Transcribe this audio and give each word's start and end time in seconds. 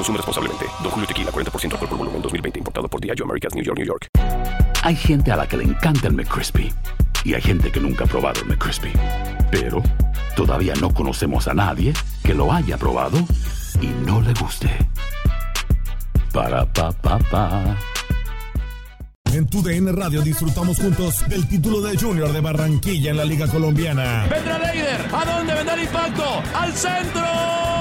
Consume 0.00 0.16
responsablemente. 0.16 0.64
Don 0.82 0.90
Julio 0.92 1.06
Tequila, 1.06 1.30
40% 1.30 1.72
alcohol 1.72 1.88
por 1.90 1.98
volumen, 1.98 2.22
2020. 2.22 2.58
Importado 2.58 2.88
por 2.88 3.02
Diageo 3.02 3.26
Americas, 3.26 3.54
New 3.54 3.62
York, 3.62 3.76
New 3.76 3.86
York. 3.86 4.08
Hay 4.82 4.96
gente 4.96 5.30
a 5.30 5.36
la 5.36 5.46
que 5.46 5.58
le 5.58 5.64
encanta 5.64 6.08
el 6.08 6.14
McCrispy. 6.14 6.72
Y 7.22 7.34
hay 7.34 7.42
gente 7.42 7.70
que 7.70 7.80
nunca 7.80 8.04
ha 8.04 8.06
probado 8.06 8.40
el 8.40 8.46
McCrispy. 8.46 8.92
Pero 9.50 9.82
todavía 10.34 10.72
no 10.80 10.94
conocemos 10.94 11.48
a 11.48 11.52
nadie 11.52 11.92
que 12.24 12.32
lo 12.32 12.50
haya 12.50 12.78
probado 12.78 13.18
y 13.82 13.88
no 14.06 14.22
le 14.22 14.32
guste. 14.32 14.70
Para, 16.32 16.64
pa, 16.64 16.92
pa, 16.92 17.18
pa. 17.18 17.76
En 19.34 19.46
tu 19.50 19.62
DN 19.62 19.92
Radio 19.92 20.22
disfrutamos 20.22 20.78
juntos 20.78 21.28
del 21.28 21.46
título 21.46 21.82
de 21.82 21.98
Junior 21.98 22.32
de 22.32 22.40
Barranquilla 22.40 23.10
en 23.10 23.18
la 23.18 23.26
Liga 23.26 23.46
Colombiana. 23.48 24.26
Vendrá 24.30 24.58
Leider. 24.60 25.08
¿A 25.12 25.24
dónde 25.26 25.54
vendrá 25.54 25.74
el 25.74 25.82
impacto? 25.82 26.42
¡Al 26.54 26.72
centro! 26.72 27.79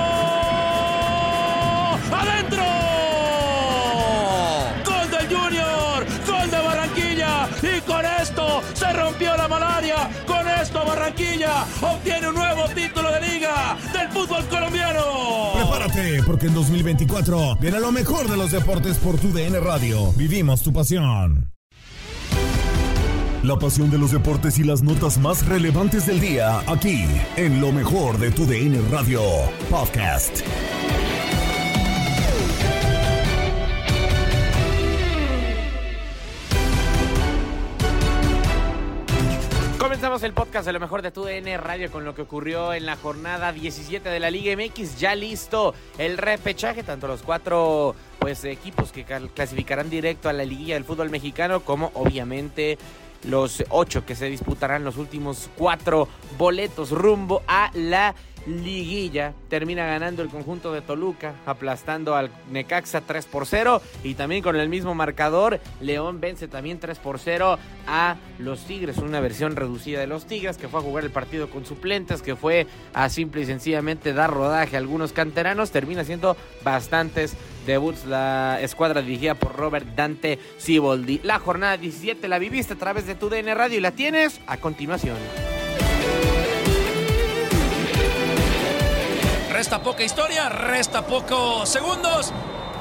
Obtiene 11.81 12.29
un 12.29 12.35
nuevo 12.35 12.67
título 12.69 13.11
de 13.11 13.21
liga 13.21 13.77
del 13.93 14.09
fútbol 14.09 14.45
colombiano. 14.47 15.01
Prepárate, 15.53 16.23
porque 16.23 16.47
en 16.47 16.53
2024 16.53 17.55
viene 17.57 17.79
lo 17.79 17.91
mejor 17.91 18.27
de 18.29 18.37
los 18.37 18.51
deportes 18.51 18.97
por 18.97 19.17
tu 19.19 19.31
DN 19.31 19.59
Radio. 19.59 20.11
Vivimos 20.13 20.61
tu 20.61 20.71
pasión. 20.73 21.51
La 23.43 23.57
pasión 23.57 23.89
de 23.89 23.97
los 23.97 24.11
deportes 24.11 24.59
y 24.59 24.63
las 24.63 24.81
notas 24.81 25.17
más 25.17 25.45
relevantes 25.45 26.05
del 26.05 26.19
día, 26.19 26.59
aquí, 26.67 27.05
en 27.37 27.61
lo 27.61 27.71
mejor 27.71 28.17
de 28.17 28.31
tu 28.31 28.45
DN 28.45 28.81
Radio 28.91 29.21
Podcast. 29.69 30.41
Comenzamos 39.99 40.23
el 40.23 40.31
podcast 40.31 40.65
de 40.65 40.71
lo 40.71 40.79
mejor 40.79 41.01
de 41.01 41.11
tu 41.11 41.25
DN 41.25 41.57
Radio 41.57 41.91
con 41.91 42.05
lo 42.05 42.15
que 42.15 42.21
ocurrió 42.21 42.73
en 42.73 42.85
la 42.85 42.95
jornada 42.95 43.51
17 43.51 44.07
de 44.07 44.19
la 44.21 44.31
Liga 44.31 44.55
MX. 44.55 44.97
Ya 44.97 45.13
listo 45.13 45.73
el 45.97 46.17
repechaje, 46.17 46.83
tanto 46.83 47.05
los 47.05 47.21
cuatro 47.21 47.95
pues, 48.17 48.45
equipos 48.45 48.93
que 48.93 49.03
clasificarán 49.03 49.89
directo 49.89 50.29
a 50.29 50.33
la 50.33 50.45
liguilla 50.45 50.75
del 50.75 50.85
fútbol 50.85 51.09
mexicano, 51.09 51.65
como 51.65 51.91
obviamente 51.95 52.77
los 53.25 53.61
ocho 53.71 54.05
que 54.05 54.15
se 54.15 54.27
disputarán 54.27 54.85
los 54.85 54.95
últimos 54.95 55.49
cuatro 55.57 56.07
boletos 56.37 56.91
rumbo 56.91 57.43
a 57.45 57.69
la 57.73 58.15
liguilla. 58.49 59.33
Termina 59.47 59.85
ganando 59.85 60.21
el 60.21 60.29
conjunto 60.29 60.73
de 60.73 60.81
Toluca, 60.81 61.35
aplastando 61.45 62.15
al 62.15 62.31
Necaxa 62.51 63.01
3 63.01 63.25
por 63.25 63.45
0. 63.45 63.81
Y 64.03 64.15
también 64.15 64.41
con 64.41 64.55
el 64.55 64.69
mismo 64.69 64.95
marcador, 64.95 65.59
León 65.79 66.19
vence 66.19 66.47
también 66.47 66.79
3 66.79 66.97
por 66.99 67.19
0 67.19 67.57
a 67.87 68.17
los 68.39 68.65
Tigres. 68.65 68.97
Una 68.97 69.19
versión 69.19 69.55
reducida 69.55 69.99
de 69.99 70.07
los 70.07 70.25
Tigres 70.25 70.57
que 70.57 70.67
fue 70.67 70.79
a 70.79 70.83
jugar 70.83 71.03
el 71.03 71.11
partido 71.11 71.49
con 71.49 71.65
suplentes, 71.65 72.21
que 72.21 72.35
fue 72.35 72.67
a 72.93 73.09
simple 73.09 73.41
y 73.41 73.45
sencillamente 73.45 74.13
dar 74.13 74.31
rodaje 74.31 74.75
a 74.75 74.79
algunos 74.79 75.13
canteranos. 75.13 75.71
Termina 75.71 76.03
siendo 76.03 76.35
bastantes 76.63 77.35
debuts 77.65 78.05
la 78.05 78.59
escuadra 78.61 79.01
dirigida 79.01 79.35
por 79.35 79.55
Robert 79.55 79.87
Dante 79.95 80.39
Siboldi. 80.57 81.21
La 81.23 81.39
jornada 81.39 81.77
17 81.77 82.27
la 82.27 82.39
viviste 82.39 82.73
a 82.73 82.77
través 82.77 83.05
de 83.05 83.15
tu 83.15 83.29
DN 83.29 83.53
Radio 83.53 83.77
y 83.77 83.81
la 83.81 83.91
tienes 83.91 84.41
a 84.47 84.57
continuación. 84.57 85.17
Resta 89.59 89.79
poca 89.79 90.03
historia, 90.03 90.47
resta 90.47 91.01
pocos 91.01 91.67
segundos. 91.67 92.31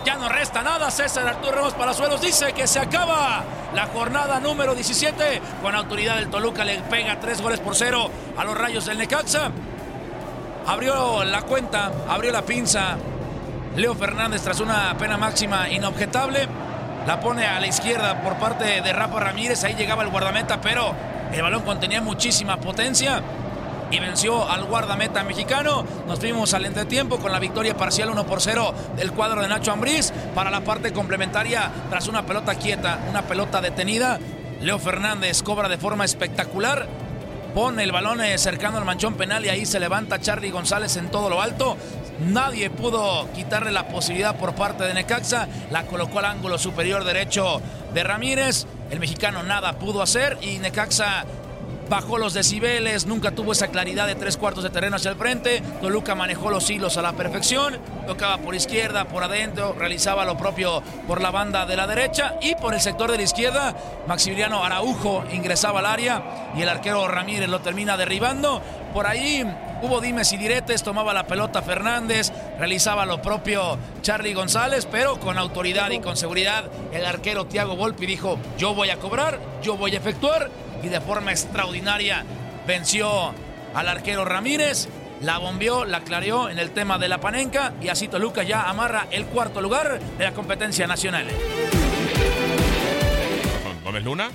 Ya 0.05 0.15
no 0.15 0.29
resta 0.29 0.63
nada. 0.63 0.93
César 0.93 1.27
Arturo 1.27 1.57
Ramos 1.57 1.75
Palazuelos 1.75 2.21
dice 2.21 2.53
que 2.53 2.69
se 2.69 2.79
acaba 2.79 3.43
la 3.75 3.87
jornada 3.89 4.39
número 4.39 4.77
17. 4.77 5.43
Con 5.61 5.75
autoridad 5.75 6.15
del 6.15 6.31
Toluca 6.31 6.65
le 6.65 6.79
pega 6.83 7.19
tres 7.19 7.41
goles 7.41 7.59
por 7.59 7.75
cero 7.75 8.09
a 8.37 8.45
los 8.45 8.57
rayos 8.57 8.87
del 8.87 8.97
Necaxa. 8.97 9.51
Abrió 10.69 11.25
la 11.25 11.43
cuenta, 11.43 11.91
abrió 12.09 12.31
la 12.31 12.43
pinza. 12.43 12.97
Leo 13.75 13.97
Fernández 13.97 14.43
tras 14.43 14.61
una 14.61 14.97
pena 14.97 15.17
máxima 15.17 15.69
inobjetable. 15.69 16.47
La 17.09 17.19
pone 17.19 17.45
a 17.45 17.59
la 17.59 17.67
izquierda 17.67 18.23
por 18.23 18.35
parte 18.35 18.83
de 18.83 18.93
Rafa 18.93 19.19
Ramírez. 19.19 19.65
Ahí 19.65 19.75
llegaba 19.75 20.05
el 20.05 20.11
guardameta, 20.11 20.61
pero 20.61 20.95
el 21.33 21.43
balón 21.43 21.63
contenía 21.63 22.01
muchísima 22.01 22.57
potencia 22.59 23.21
y 23.91 23.99
venció 23.99 24.49
al 24.49 24.65
guardameta 24.65 25.25
mexicano. 25.25 25.85
Nos 26.07 26.19
fuimos 26.19 26.55
al 26.55 26.67
entretiempo 26.67 27.19
con 27.19 27.33
la 27.33 27.39
victoria 27.39 27.77
parcial 27.77 28.11
1 28.11 28.27
por 28.27 28.41
0 28.41 28.75
del 28.97 29.13
cuadro 29.13 29.43
de 29.43 29.49
Nacho 29.49 29.73
Ambriz 29.73 30.13
para 30.35 30.51
la 30.51 30.61
parte 30.61 30.93
complementaria 30.93 31.71
tras 31.91 32.09
una 32.09 32.27
pelota 32.27 32.55
quieta, 32.55 33.01
una 33.09 33.23
pelota 33.23 33.61
detenida. 33.61 34.19
Leo 34.61 34.79
Fernández 34.79 35.43
cobra 35.43 35.69
de 35.69 35.79
forma 35.79 36.05
espectacular. 36.05 36.87
Pone 37.55 37.83
el 37.83 37.93
balón 37.93 38.21
eh, 38.21 38.37
cercano 38.37 38.77
al 38.77 38.85
manchón 38.85 39.15
penal 39.15 39.45
y 39.45 39.49
ahí 39.49 39.65
se 39.65 39.81
levanta 39.81 40.21
Charlie 40.21 40.51
González 40.51 40.97
en 40.97 41.11
todo 41.11 41.31
lo 41.31 41.41
alto. 41.41 41.77
Nadie 42.21 42.69
pudo 42.69 43.29
quitarle 43.33 43.73
la 43.73 43.89
posibilidad 43.89 44.37
por 44.37 44.55
parte 44.55 44.85
de 44.85 44.93
Necaxa. 44.93 45.49
La 45.71 45.87
colocó 45.87 46.19
al 46.19 46.27
ángulo 46.27 46.59
superior 46.59 47.05
derecho 47.05 47.63
de 47.95 48.05
Ramírez. 48.05 48.67
El 48.91 49.01
mexicano 49.01 49.43
nada 49.43 49.79
pudo 49.79 50.03
hacer 50.03 50.39
y 50.43 50.59
Necaxa 50.59 51.25
bajó 51.89 52.19
los 52.19 52.35
decibeles, 52.35 53.07
nunca 53.07 53.31
tuvo 53.31 53.53
esa 53.53 53.69
claridad 53.69 54.07
de 54.07 54.15
tres 54.15 54.37
cuartos 54.37 54.65
de 54.65 54.71
terreno 54.71 54.97
hacia 54.97 55.11
el 55.11 55.17
frente. 55.17 55.63
Toluca 55.81 56.15
manejó 56.15 56.51
los 56.51 56.69
hilos 56.71 56.97
a 56.97 57.03
la 57.03 57.13
perfección, 57.13 57.79
tocaba 58.07 58.39
por 58.39 58.55
izquierda, 58.55 59.07
por 59.07 59.23
adentro, 59.23 59.75
realizaba 59.79 60.25
lo 60.25 60.37
propio 60.37 60.83
por 61.07 61.21
la 61.21 61.31
banda 61.31 61.67
de 61.67 61.77
la 61.77 61.87
derecha 61.87 62.37
y 62.41 62.55
por 62.57 62.75
el 62.75 62.81
sector 62.81 63.11
de 63.11 63.17
la 63.17 63.23
izquierda, 63.23 63.75
Maximiliano 64.07 64.63
Araujo 64.63 65.25
ingresaba 65.33 65.81
al 65.81 65.87
área 65.87 66.51
y 66.57 66.63
el 66.63 66.69
arquero 66.69 67.09
Ramírez 67.09 67.49
lo 67.49 67.61
termina 67.61 67.97
derribando. 67.97 68.63
Por 68.93 69.07
ahí 69.07 69.45
hubo 69.83 70.01
dimes 70.01 70.33
y 70.33 70.37
diretes, 70.37 70.83
tomaba 70.83 71.13
la 71.13 71.27
pelota 71.27 71.63
Fernández, 71.63 72.33
realizaba 72.59 73.07
lo 73.07 73.23
propio 73.23 73.79
Charlie 74.03 74.35
González, 74.35 74.87
pero 74.91 75.21
con 75.21 75.39
autoridad 75.39 75.91
y 75.91 76.01
con 76.01 76.17
seguridad 76.17 76.65
el 76.93 77.05
arquero 77.05 77.47
Tiago 77.47 77.77
Volpi 77.77 78.07
dijo, 78.07 78.39
yo 78.57 78.75
voy 78.75 78.91
a 78.91 78.99
cobrar, 78.99 79.39
yo 79.63 79.77
voy 79.77 79.95
a 79.95 79.99
efectuar 79.99 80.51
y 80.83 80.89
de 80.89 81.01
forma 81.01 81.31
extraordinaria 81.31 82.25
venció 82.67 83.33
al 83.75 83.89
arquero 83.89 84.25
Ramírez. 84.25 84.89
La 85.21 85.39
bombeó, 85.39 85.85
la 85.85 86.01
clareó 86.03 86.49
en 86.49 86.59
el 86.61 86.71
tema 86.71 86.97
de 86.99 87.09
la 87.09 87.19
panenca 87.19 87.73
y 87.83 87.89
así 87.89 88.07
Toluca 88.07 88.45
ya 88.45 88.69
amarra 88.69 89.09
el 89.11 89.27
cuarto 89.27 89.61
lugar 89.61 89.99
de 90.17 90.25
la 90.25 90.33
competencia 90.33 90.87
nacional. 90.87 91.27
Gómez 93.85 94.05
Luna, 94.05 94.29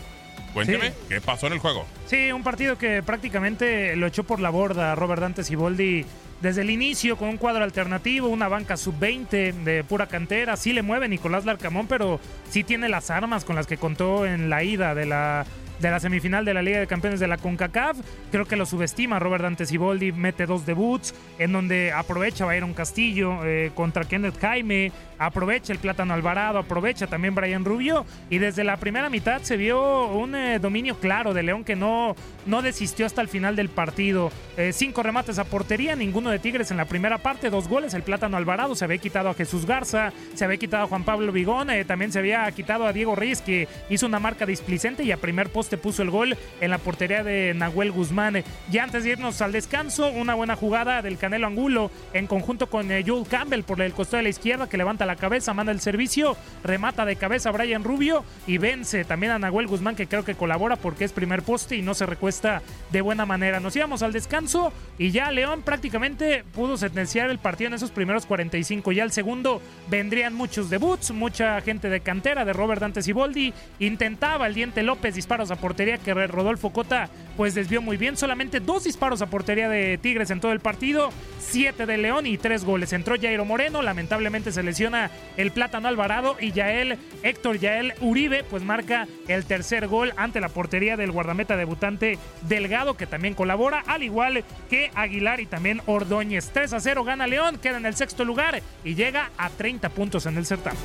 cuénteme, 0.53 0.89
Sí. 0.89 0.95
¿qué 1.09 1.21
pasó 1.21 1.47
en 1.47 1.53
el 1.53 1.59
juego? 1.59 1.85
Sí, 2.07 2.31
un 2.31 2.43
partido 2.43 2.77
que 2.77 3.03
prácticamente 3.03 3.95
lo 3.95 4.07
echó 4.07 4.23
por 4.23 4.39
la 4.39 4.49
borda 4.49 4.95
Robert 4.95 5.21
Dante 5.21 5.43
Siboldi 5.43 6.05
desde 6.41 6.61
el 6.61 6.69
inicio 6.71 7.17
con 7.17 7.29
un 7.29 7.37
cuadro 7.37 7.63
alternativo, 7.63 8.27
una 8.27 8.49
banca 8.49 8.75
sub-20 8.75 9.53
de 9.63 9.83
pura 9.85 10.07
cantera. 10.07 10.57
Sí 10.57 10.73
le 10.73 10.81
mueve 10.81 11.07
Nicolás 11.07 11.45
Larcamón, 11.45 11.87
pero 11.87 12.19
sí 12.49 12.63
tiene 12.65 12.89
las 12.89 13.09
armas 13.09 13.45
con 13.45 13.55
las 13.55 13.67
que 13.67 13.77
contó 13.77 14.25
en 14.25 14.49
la 14.49 14.63
ida 14.63 14.93
de 14.95 15.05
la 15.05 15.45
de 15.83 15.91
la 15.91 15.99
semifinal 15.99 16.45
de 16.45 16.53
la 16.53 16.61
Liga 16.61 16.79
de 16.79 16.87
Campeones 16.87 17.19
de 17.19 17.27
la 17.27 17.37
CONCACAF. 17.37 17.97
Creo 18.31 18.45
que 18.45 18.55
lo 18.55 18.65
subestima 18.65 19.19
Robert 19.19 19.43
Dante 19.43 19.65
Siboldi, 19.65 20.11
mete 20.11 20.45
dos 20.45 20.65
debuts, 20.65 21.13
en 21.37 21.51
donde 21.51 21.91
aprovecha 21.91 22.45
Byron 22.45 22.73
Castillo 22.73 23.45
eh, 23.45 23.71
contra 23.75 24.05
Kenneth 24.05 24.39
Jaime, 24.39 24.91
aprovecha 25.17 25.73
el 25.73 25.79
Plátano 25.79 26.13
Alvarado, 26.13 26.59
aprovecha 26.59 27.07
también 27.07 27.35
Brian 27.35 27.65
Rubio, 27.65 28.05
y 28.29 28.37
desde 28.37 28.63
la 28.63 28.77
primera 28.77 29.09
mitad 29.09 29.41
se 29.41 29.57
vio 29.57 30.07
un 30.07 30.35
eh, 30.35 30.59
dominio 30.59 30.95
claro 30.99 31.33
de 31.33 31.43
León 31.43 31.63
que 31.63 31.75
no, 31.75 32.15
no 32.45 32.61
desistió 32.61 33.05
hasta 33.05 33.21
el 33.21 33.27
final 33.27 33.55
del 33.55 33.69
partido. 33.69 34.31
Eh, 34.57 34.71
cinco 34.73 35.03
remates 35.03 35.39
a 35.39 35.43
portería, 35.43 35.95
ninguno 35.95 36.29
de 36.29 36.39
Tigres 36.39 36.71
en 36.71 36.77
la 36.77 36.85
primera 36.85 37.17
parte, 37.17 37.49
dos 37.49 37.67
goles, 37.67 37.93
el 37.93 38.03
Plátano 38.03 38.37
Alvarado 38.37 38.75
se 38.75 38.85
había 38.85 38.97
quitado 38.97 39.29
a 39.29 39.33
Jesús 39.33 39.65
Garza, 39.65 40.11
se 40.33 40.45
había 40.45 40.57
quitado 40.57 40.83
a 40.83 40.87
Juan 40.87 41.03
Pablo 41.03 41.31
Vigón, 41.31 41.69
también 41.87 42.11
se 42.11 42.19
había 42.19 42.49
quitado 42.51 42.85
a 42.85 42.93
Diego 42.93 43.15
Reyes 43.15 43.41
que 43.41 43.67
hizo 43.89 44.05
una 44.05 44.19
marca 44.19 44.45
displicente 44.45 45.03
y 45.03 45.11
a 45.11 45.17
primer 45.17 45.49
poste 45.49 45.77
puso 45.77 46.01
el 46.01 46.09
gol 46.09 46.37
en 46.61 46.69
la 46.69 46.77
portería 46.77 47.23
de 47.23 47.53
Nahuel 47.53 47.91
Guzmán. 47.91 48.43
Ya 48.71 48.83
antes 48.83 49.03
de 49.03 49.11
irnos 49.11 49.41
al 49.41 49.51
descanso, 49.51 50.09
una 50.09 50.35
buena 50.35 50.55
jugada 50.55 51.01
del 51.01 51.17
Canelo 51.17 51.47
Angulo 51.47 51.91
en 52.13 52.27
conjunto 52.27 52.67
con 52.67 52.91
eh, 52.91 53.03
Joel 53.05 53.27
Campbell 53.27 53.63
por 53.63 53.81
el 53.81 53.93
costado 53.93 54.17
de 54.17 54.23
la 54.23 54.29
izquierda 54.29 54.67
que 54.67 54.77
levanta 54.77 55.02
la 55.05 55.15
cabeza, 55.15 55.53
manda 55.53 55.71
el 55.71 55.81
servicio, 55.81 56.37
remata 56.63 57.05
de 57.05 57.15
cabeza 57.15 57.49
a 57.49 57.51
Brian 57.51 57.83
Rubio 57.83 58.23
y 58.47 58.57
vence 58.57 59.05
también 59.05 59.31
a 59.31 59.39
Nahuel 59.39 59.67
Guzmán 59.67 59.95
que 59.95 60.07
creo 60.07 60.25
que 60.25 60.35
colabora 60.35 60.75
porque 60.75 61.05
es 61.05 61.13
primer 61.13 61.43
poste 61.43 61.75
y 61.75 61.81
no 61.81 61.93
se 61.93 62.05
recuesta 62.05 62.61
de 62.91 63.01
buena 63.01 63.25
manera. 63.25 63.59
Nos 63.59 63.75
íbamos 63.75 64.03
al 64.03 64.13
descanso 64.13 64.71
y 64.97 65.11
ya 65.11 65.31
León 65.31 65.61
prácticamente 65.63 66.43
pudo 66.53 66.77
sentenciar 66.77 67.29
el 67.29 67.39
partido 67.39 67.69
en 67.69 67.73
esos 67.75 67.91
primeros 67.91 68.25
45. 68.25 68.91
Ya 68.91 69.03
el 69.03 69.11
segundo 69.11 69.61
vendrían 69.89 70.33
muchos 70.33 70.69
debuts, 70.69 71.11
mucha 71.11 71.59
gente 71.61 71.89
de 71.89 72.01
cantera 72.01 72.45
de 72.45 72.53
Robert 72.53 72.81
Dante 72.81 73.01
Siboldi. 73.01 73.53
Intentaba 73.79 74.47
el 74.47 74.53
Diente 74.53 74.83
López 74.83 75.15
disparos 75.15 75.51
a 75.51 75.55
portería 75.55 75.97
que 75.97 76.13
Rodolfo 76.13 76.71
Cota 76.71 77.09
pues 77.37 77.55
desvió 77.55 77.81
muy 77.81 77.97
bien. 77.97 78.17
Solamente 78.17 78.59
dos 78.59 78.83
disparos 78.83 79.21
a 79.21 79.27
portería 79.27 79.69
de 79.69 79.97
Tigres 79.97 80.31
en 80.31 80.39
todo 80.39 80.51
el 80.51 80.59
partido, 80.59 81.11
siete 81.39 81.85
de 81.85 81.97
León 81.97 82.25
y 82.27 82.37
tres 82.37 82.63
goles. 82.65 82.93
Entró 82.93 83.15
Jairo 83.19 83.45
Moreno, 83.45 83.81
lamentablemente 83.81 84.51
se 84.51 84.63
lesiona 84.63 84.92
el 85.37 85.51
Plátano 85.51 85.87
Alvarado 85.87 86.37
y 86.39 86.51
Yael, 86.51 86.97
Héctor 87.23 87.59
Yael 87.59 87.93
Uribe, 88.01 88.43
pues 88.43 88.63
marca 88.63 89.07
el 89.27 89.45
tercer 89.45 89.87
gol 89.87 90.13
ante 90.17 90.39
la 90.39 90.49
portería 90.49 90.97
del 90.97 91.11
guardameta 91.11 91.57
debutante 91.57 92.17
Delgado, 92.41 92.95
que 92.95 93.07
también 93.07 93.33
colabora, 93.33 93.83
al 93.87 94.03
igual 94.03 94.43
que 94.69 94.91
Aguilar 94.95 95.39
y 95.39 95.45
también 95.45 95.81
Ordóñez. 95.85 96.51
3 96.53 96.73
a 96.73 96.79
0 96.79 97.03
gana 97.03 97.27
León, 97.27 97.57
queda 97.61 97.77
en 97.77 97.85
el 97.85 97.95
sexto 97.95 98.25
lugar 98.25 98.61
y 98.83 98.95
llega 98.95 99.31
a 99.37 99.49
30 99.49 99.89
puntos 99.89 100.25
en 100.25 100.37
el 100.37 100.45
certamen. 100.45 100.81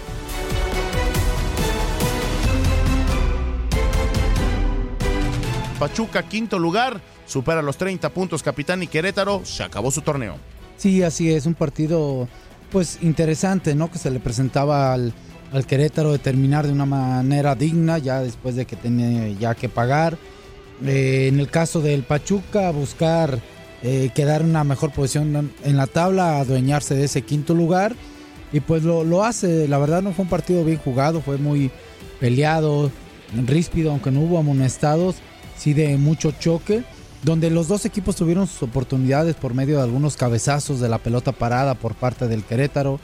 Pachuca, 5.79 6.25
quinto 6.25 6.59
lugar, 6.59 7.01
supera 7.27 7.63
los 7.63 7.77
30 7.77 8.11
puntos 8.11 8.43
Capitán 8.43 8.83
y 8.83 8.89
Querétaro, 8.89 9.45
se 9.45 9.63
acabó 9.63 9.93
su 9.93 10.01
torneo. 10.01 10.37
Sí, 10.77 11.03
así 11.03 11.33
es, 11.33 11.47
un 11.47 11.55
partido 11.55 12.29
pues 12.71 12.99
interesante, 13.03 13.75
¿no? 13.75 13.91
Que 13.91 13.99
se 13.99 14.11
le 14.11 14.21
presentaba 14.21 14.93
al, 14.93 15.13
Querétaro 15.67 16.13
de 16.13 16.19
terminar 16.19 16.67
de 16.67 16.73
una 16.73 16.85
manera 16.85 17.55
digna, 17.55 17.97
ya 17.97 18.21
después 18.21 18.55
de 18.55 18.67
que 18.67 18.77
tenía 18.77 19.29
ya 19.39 19.55
que 19.55 19.69
pagar. 19.69 20.19
Eh, 20.85 21.29
en 21.29 21.41
el 21.41 21.49
caso 21.49 21.81
del 21.81 22.03
Pachuca, 22.03 22.71
buscar 22.71 23.39
eh, 23.83 24.11
quedar 24.15 24.43
en 24.43 24.51
una 24.51 24.65
mejor 24.65 24.93
posición 24.93 25.51
en 25.65 25.77
la 25.77 25.87
tabla, 25.87 26.41
adueñarse 26.41 26.95
de 26.95 27.05
ese 27.05 27.23
quinto 27.23 27.55
lugar. 27.55 27.97
Y 28.53 28.61
pues 28.61 28.83
lo, 28.83 29.05
lo 29.05 29.25
hace, 29.25 29.69
la 29.69 29.79
verdad 29.79 30.03
no 30.03 30.13
fue 30.13 30.25
un 30.25 30.31
partido 30.31 30.65
bien 30.65 30.79
jugado, 30.79 31.23
fue 31.23 31.39
muy 31.39 31.71
peleado, 32.21 32.91
ríspido, 33.47 33.91
aunque 33.91 34.11
no 34.11 34.21
hubo 34.21 34.39
amonestados 34.39 35.17
sí 35.59 35.75
de 35.75 35.97
mucho 35.97 36.33
choque, 36.33 36.85
donde 37.23 37.51
los 37.51 37.69
dos 37.69 37.85
equipos 37.85 38.17
tuvieron 38.17 38.47
sus 38.47 38.63
oportunidades 38.63 39.35
por 39.35 39.55
medio 39.55 39.77
de 39.77 39.83
algunos 39.83 40.17
cabezazos 40.17 40.81
de 40.81 40.89
la 40.89 40.99
pelota 40.99 41.33
parada 41.33 41.75
por 41.75 41.95
parte 41.95 42.29
del 42.29 42.45
Querétaro, 42.45 43.01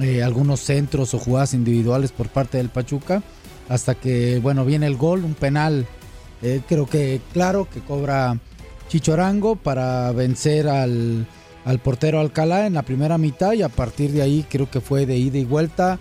eh, 0.00 0.22
algunos 0.22 0.60
centros 0.60 1.14
o 1.14 1.18
jugadas 1.18 1.54
individuales 1.54 2.12
por 2.12 2.28
parte 2.28 2.58
del 2.58 2.68
Pachuca, 2.68 3.22
hasta 3.68 3.94
que, 3.94 4.40
bueno, 4.40 4.64
viene 4.64 4.86
el 4.86 4.96
gol, 4.96 5.24
un 5.24 5.34
penal, 5.34 5.86
eh, 6.42 6.60
creo 6.68 6.86
que 6.86 7.20
claro, 7.32 7.68
que 7.72 7.80
cobra 7.80 8.38
Chichorango 8.88 9.56
para 9.56 10.10
vencer 10.12 10.68
al, 10.68 11.26
al 11.64 11.78
portero 11.78 12.20
Alcalá 12.20 12.66
en 12.66 12.74
la 12.74 12.82
primera 12.82 13.18
mitad 13.18 13.52
y 13.52 13.62
a 13.62 13.68
partir 13.68 14.12
de 14.12 14.22
ahí 14.22 14.44
creo 14.50 14.70
que 14.70 14.80
fue 14.80 15.06
de 15.06 15.16
ida 15.16 15.38
y 15.38 15.44
vuelta 15.44 15.98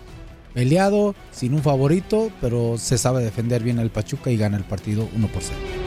peleado, 0.53 1.15
sin 1.31 1.53
un 1.53 1.63
favorito, 1.63 2.31
pero 2.41 2.77
se 2.77 2.97
sabe 2.97 3.23
defender 3.23 3.63
bien 3.63 3.79
el 3.79 3.89
Pachuca 3.89 4.29
y 4.31 4.37
gana 4.37 4.57
el 4.57 4.63
partido 4.63 5.07
1 5.15 5.27
por 5.27 5.41
0. 5.41 5.82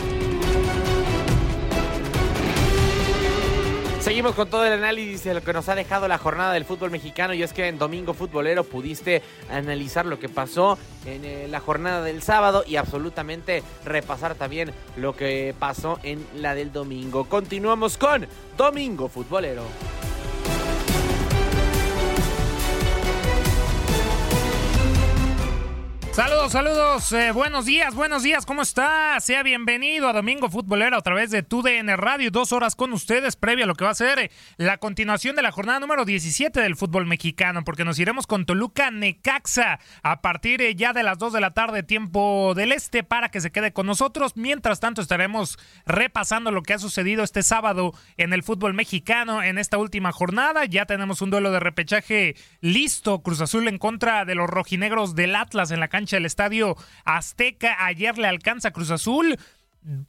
Seguimos 4.06 4.36
con 4.36 4.48
todo 4.48 4.64
el 4.64 4.72
análisis 4.72 5.24
de 5.24 5.34
lo 5.34 5.42
que 5.42 5.52
nos 5.52 5.68
ha 5.68 5.74
dejado 5.74 6.06
la 6.06 6.16
jornada 6.16 6.52
del 6.52 6.64
fútbol 6.64 6.92
mexicano 6.92 7.34
y 7.34 7.42
es 7.42 7.52
que 7.52 7.66
en 7.66 7.76
Domingo 7.76 8.14
Futbolero 8.14 8.62
pudiste 8.62 9.20
analizar 9.50 10.06
lo 10.06 10.20
que 10.20 10.28
pasó 10.28 10.78
en 11.04 11.24
eh, 11.24 11.48
la 11.48 11.58
jornada 11.58 12.04
del 12.04 12.22
sábado 12.22 12.62
y 12.64 12.76
absolutamente 12.76 13.64
repasar 13.84 14.36
también 14.36 14.70
lo 14.96 15.16
que 15.16 15.56
pasó 15.58 15.98
en 16.04 16.24
la 16.36 16.54
del 16.54 16.72
domingo. 16.72 17.24
Continuamos 17.24 17.98
con 17.98 18.28
Domingo 18.56 19.08
Futbolero. 19.08 19.64
Saludos, 26.16 26.52
saludos, 26.52 27.12
eh, 27.12 27.30
buenos 27.30 27.66
días, 27.66 27.94
buenos 27.94 28.22
días, 28.22 28.46
¿cómo 28.46 28.62
está? 28.62 29.20
Sea 29.20 29.42
bienvenido 29.42 30.08
a 30.08 30.14
Domingo 30.14 30.48
Futbolera 30.48 30.96
a 30.96 31.02
través 31.02 31.30
de 31.30 31.42
TUDN 31.42 31.94
Radio, 31.98 32.30
dos 32.30 32.52
horas 32.52 32.74
con 32.74 32.94
ustedes, 32.94 33.36
previo 33.36 33.64
a 33.64 33.66
lo 33.66 33.74
que 33.74 33.84
va 33.84 33.90
a 33.90 33.94
ser 33.94 34.18
eh, 34.18 34.30
la 34.56 34.78
continuación 34.78 35.36
de 35.36 35.42
la 35.42 35.52
jornada 35.52 35.78
número 35.78 36.06
17 36.06 36.58
del 36.58 36.74
fútbol 36.74 37.04
mexicano, 37.04 37.64
porque 37.64 37.84
nos 37.84 37.98
iremos 37.98 38.26
con 38.26 38.46
Toluca 38.46 38.90
Necaxa 38.90 39.78
a 40.02 40.22
partir 40.22 40.62
eh, 40.62 40.74
ya 40.74 40.94
de 40.94 41.02
las 41.02 41.18
2 41.18 41.34
de 41.34 41.40
la 41.42 41.50
tarde, 41.50 41.82
tiempo 41.82 42.54
del 42.56 42.72
este, 42.72 43.04
para 43.04 43.28
que 43.28 43.42
se 43.42 43.52
quede 43.52 43.74
con 43.74 43.84
nosotros. 43.84 44.36
Mientras 44.36 44.80
tanto, 44.80 45.02
estaremos 45.02 45.58
repasando 45.84 46.50
lo 46.50 46.62
que 46.62 46.72
ha 46.72 46.78
sucedido 46.78 47.24
este 47.24 47.42
sábado 47.42 47.92
en 48.16 48.32
el 48.32 48.42
fútbol 48.42 48.72
mexicano 48.72 49.42
en 49.42 49.58
esta 49.58 49.76
última 49.76 50.12
jornada. 50.12 50.64
Ya 50.64 50.86
tenemos 50.86 51.20
un 51.20 51.28
duelo 51.28 51.52
de 51.52 51.60
repechaje 51.60 52.36
listo, 52.62 53.22
Cruz 53.22 53.42
Azul 53.42 53.68
en 53.68 53.76
contra 53.76 54.24
de 54.24 54.34
los 54.34 54.48
rojinegros 54.48 55.14
del 55.14 55.36
Atlas 55.36 55.70
en 55.70 55.80
la 55.80 55.88
cancha 55.88 56.05
el 56.12 56.26
Estadio 56.26 56.76
Azteca. 57.04 57.84
Ayer 57.84 58.18
le 58.18 58.28
alcanza 58.28 58.70
Cruz 58.70 58.90
Azul 58.90 59.38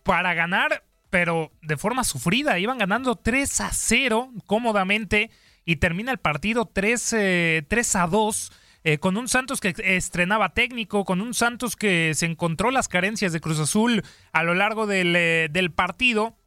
para 0.04 0.34
ganar, 0.34 0.84
pero 1.10 1.52
de 1.62 1.78
forma 1.78 2.04
sufrida. 2.04 2.60
Iban 2.60 2.78
ganando 2.78 3.16
3 3.16 3.62
a 3.62 3.72
0 3.72 4.32
cómodamente 4.46 5.32
y 5.66 5.78
termina 5.78 6.12
el 6.12 6.18
partido 6.18 6.66
3, 6.66 7.14
eh, 7.14 7.66
a 7.94 8.08
2. 8.08 8.52
Eh, 8.84 9.00
con 9.00 9.18
un 9.18 9.28
Santos 9.28 9.60
que 9.60 9.76
estrenaba 9.78 10.54
técnico, 10.54 11.04
con 11.04 11.20
un 11.20 11.34
Santos 11.34 11.76
que 11.76 12.14
se 12.14 12.26
encontró 12.26 12.72
las 12.72 12.88
carencias 12.88 13.34
de 13.34 13.42
Cruz 13.42 13.60
Azul 13.60 14.04
a 14.32 14.44
lo 14.44 14.54
largo 14.54 14.88
del, 14.88 15.14
eh, 15.16 15.50
del 15.52 15.72
partido 15.72 16.38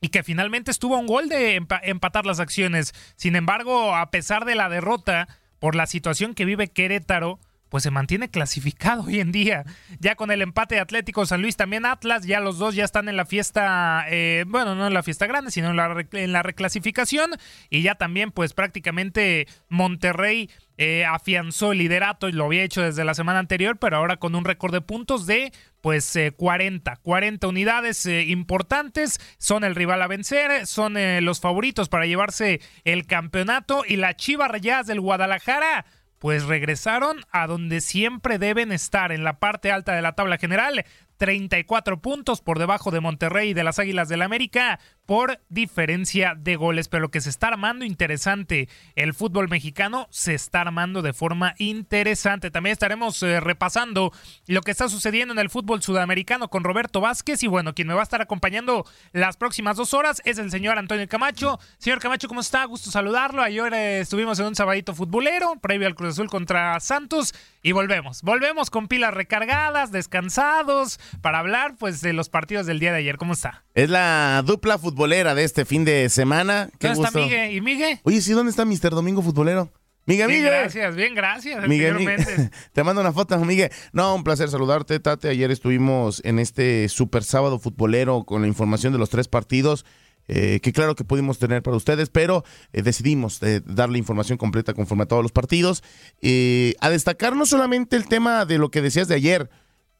y 0.00 0.08
que 0.08 0.22
finalmente 0.22 0.70
estuvo 0.70 0.96
a 0.96 0.98
un 0.98 1.06
gol 1.06 1.28
de 1.28 1.56
empatar 1.82 2.26
las 2.26 2.40
acciones. 2.40 2.92
Sin 3.16 3.36
embargo, 3.36 3.94
a 3.94 4.10
pesar 4.10 4.44
de 4.44 4.54
la 4.54 4.68
derrota 4.68 5.28
por 5.58 5.74
la 5.74 5.86
situación 5.86 6.34
que 6.34 6.44
vive 6.44 6.68
Querétaro, 6.68 7.38
pues 7.68 7.82
se 7.82 7.90
mantiene 7.90 8.28
clasificado 8.28 9.04
hoy 9.04 9.20
en 9.20 9.32
día. 9.32 9.64
Ya 9.98 10.14
con 10.14 10.30
el 10.30 10.42
empate 10.42 10.76
de 10.76 10.80
Atlético 10.80 11.26
San 11.26 11.42
Luis, 11.42 11.56
también 11.56 11.86
Atlas, 11.86 12.26
ya 12.26 12.40
los 12.40 12.58
dos 12.58 12.74
ya 12.74 12.84
están 12.84 13.08
en 13.08 13.16
la 13.16 13.26
fiesta, 13.26 14.04
eh, 14.08 14.44
bueno, 14.46 14.74
no 14.74 14.86
en 14.86 14.94
la 14.94 15.02
fiesta 15.02 15.26
grande, 15.26 15.50
sino 15.50 15.70
en 15.70 15.76
la, 15.76 16.06
en 16.12 16.32
la 16.32 16.42
reclasificación. 16.42 17.32
Y 17.70 17.82
ya 17.82 17.96
también, 17.96 18.30
pues 18.30 18.52
prácticamente 18.54 19.48
Monterrey 19.68 20.50
eh, 20.78 21.04
afianzó 21.04 21.72
el 21.72 21.78
liderato 21.78 22.28
y 22.28 22.32
lo 22.32 22.44
había 22.44 22.62
hecho 22.62 22.82
desde 22.82 23.04
la 23.04 23.14
semana 23.14 23.38
anterior, 23.38 23.78
pero 23.78 23.96
ahora 23.96 24.18
con 24.18 24.34
un 24.34 24.44
récord 24.44 24.72
de 24.72 24.82
puntos 24.82 25.26
de 25.26 25.52
pues 25.80 26.18
40, 26.36 26.92
eh, 26.92 26.96
40 27.02 27.46
unidades 27.46 28.06
importantes, 28.06 29.20
son 29.38 29.64
el 29.64 29.74
rival 29.74 30.02
a 30.02 30.08
vencer, 30.08 30.66
son 30.66 30.96
los 31.24 31.40
favoritos 31.40 31.88
para 31.88 32.06
llevarse 32.06 32.60
el 32.84 33.06
campeonato 33.06 33.84
y 33.86 33.96
la 33.96 34.16
Chiva 34.16 34.48
Rayadas 34.48 34.88
del 34.88 35.00
Guadalajara 35.00 35.86
pues 36.18 36.44
regresaron 36.44 37.20
a 37.30 37.46
donde 37.46 37.80
siempre 37.80 38.38
deben 38.38 38.72
estar, 38.72 39.12
en 39.12 39.24
la 39.24 39.38
parte 39.38 39.70
alta 39.70 39.94
de 39.94 40.02
la 40.02 40.12
tabla 40.12 40.38
general. 40.38 40.84
34 41.18 42.00
puntos 42.00 42.40
por 42.42 42.58
debajo 42.58 42.90
de 42.90 43.00
Monterrey 43.00 43.50
y 43.50 43.54
de 43.54 43.64
las 43.64 43.78
Águilas 43.78 44.08
del 44.08 44.22
América, 44.22 44.78
por 45.06 45.40
diferencia 45.48 46.34
de 46.36 46.56
goles, 46.56 46.88
pero 46.88 47.02
lo 47.02 47.10
que 47.10 47.20
se 47.20 47.30
está 47.30 47.48
armando 47.48 47.84
interesante 47.84 48.68
el 48.96 49.14
fútbol 49.14 49.48
mexicano 49.48 50.08
se 50.10 50.34
está 50.34 50.60
armando 50.62 51.00
de 51.00 51.12
forma 51.12 51.54
interesante. 51.58 52.50
También 52.50 52.72
estaremos 52.72 53.22
eh, 53.22 53.40
repasando 53.40 54.12
lo 54.46 54.60
que 54.62 54.72
está 54.72 54.88
sucediendo 54.88 55.32
en 55.32 55.38
el 55.38 55.48
fútbol 55.48 55.82
sudamericano 55.82 56.48
con 56.48 56.64
Roberto 56.64 57.00
Vázquez 57.00 57.42
y 57.44 57.46
bueno, 57.46 57.74
quien 57.74 57.88
me 57.88 57.94
va 57.94 58.00
a 58.00 58.02
estar 58.02 58.20
acompañando 58.20 58.84
las 59.12 59.36
próximas 59.36 59.76
dos 59.76 59.94
horas 59.94 60.20
es 60.24 60.38
el 60.38 60.50
señor 60.50 60.76
Antonio 60.76 61.06
Camacho. 61.08 61.60
Señor 61.78 62.00
Camacho, 62.00 62.26
¿cómo 62.26 62.40
está? 62.40 62.64
Gusto 62.64 62.90
saludarlo. 62.90 63.42
Ayer 63.42 63.72
eh, 63.72 64.00
estuvimos 64.00 64.38
en 64.40 64.46
un 64.46 64.56
sabadito 64.56 64.94
futbolero 64.94 65.54
previo 65.60 65.86
al 65.86 65.94
Cruz 65.94 66.14
Azul 66.14 66.28
contra 66.28 66.78
Santos 66.80 67.32
y 67.62 67.72
volvemos. 67.72 68.22
Volvemos 68.22 68.70
con 68.70 68.88
pilas 68.88 69.14
recargadas, 69.14 69.92
descansados 69.92 70.98
para 71.20 71.38
hablar 71.38 71.76
pues 71.78 72.00
de 72.00 72.12
los 72.12 72.28
partidos 72.28 72.66
del 72.66 72.80
día 72.80 72.92
de 72.92 72.98
ayer. 72.98 73.18
¿Cómo 73.18 73.34
está? 73.34 73.64
Es 73.74 73.88
la 73.88 74.42
dupla 74.44 74.78
futbolera 74.78 74.95
de 74.96 75.44
este 75.44 75.64
fin 75.64 75.84
de 75.84 76.08
semana. 76.08 76.70
Qué 76.78 76.88
¿Dónde 76.88 77.02
gusto. 77.02 77.18
está 77.18 77.20
Migue? 77.20 77.52
¿Y 77.52 77.60
Migue? 77.60 78.00
Oye, 78.02 78.20
sí, 78.22 78.32
¿dónde 78.32 78.50
está 78.50 78.64
Mr. 78.64 78.90
Domingo 78.90 79.20
Futbolero? 79.22 79.70
Miguel, 80.06 80.28
Bien, 80.28 80.40
Miguel. 80.44 80.58
gracias, 80.60 80.94
bien, 80.96 81.14
gracias. 81.14 81.68
Miguel. 81.68 81.96
Te 82.72 82.82
mando 82.84 83.00
una 83.02 83.12
foto, 83.12 83.38
Miguel. 83.44 83.70
No, 83.92 84.14
un 84.14 84.24
placer 84.24 84.48
saludarte, 84.48 84.98
Tate. 85.00 85.28
Ayer 85.28 85.50
estuvimos 85.50 86.22
en 86.24 86.38
este 86.38 86.88
super 86.88 87.24
sábado 87.24 87.58
futbolero 87.58 88.24
con 88.24 88.40
la 88.42 88.48
información 88.48 88.92
de 88.92 88.98
los 88.98 89.10
tres 89.10 89.28
partidos. 89.28 89.84
eh, 90.28 90.60
que 90.62 90.72
claro 90.72 90.94
que 90.94 91.04
pudimos 91.04 91.38
tener 91.38 91.62
para 91.62 91.76
ustedes, 91.76 92.08
pero 92.08 92.42
eh, 92.72 92.82
decidimos 92.82 93.42
eh, 93.42 93.60
darle 93.66 93.98
información 93.98 94.38
completa 94.38 94.74
conforme 94.74 95.02
a 95.04 95.06
todos 95.06 95.22
los 95.22 95.32
partidos. 95.32 95.82
Eh, 96.22 96.74
a 96.80 96.88
destacar 96.90 97.36
no 97.36 97.44
solamente 97.46 97.96
el 97.96 98.06
tema 98.08 98.44
de 98.46 98.58
lo 98.58 98.70
que 98.70 98.80
decías 98.82 99.08
de 99.08 99.14
ayer, 99.16 99.50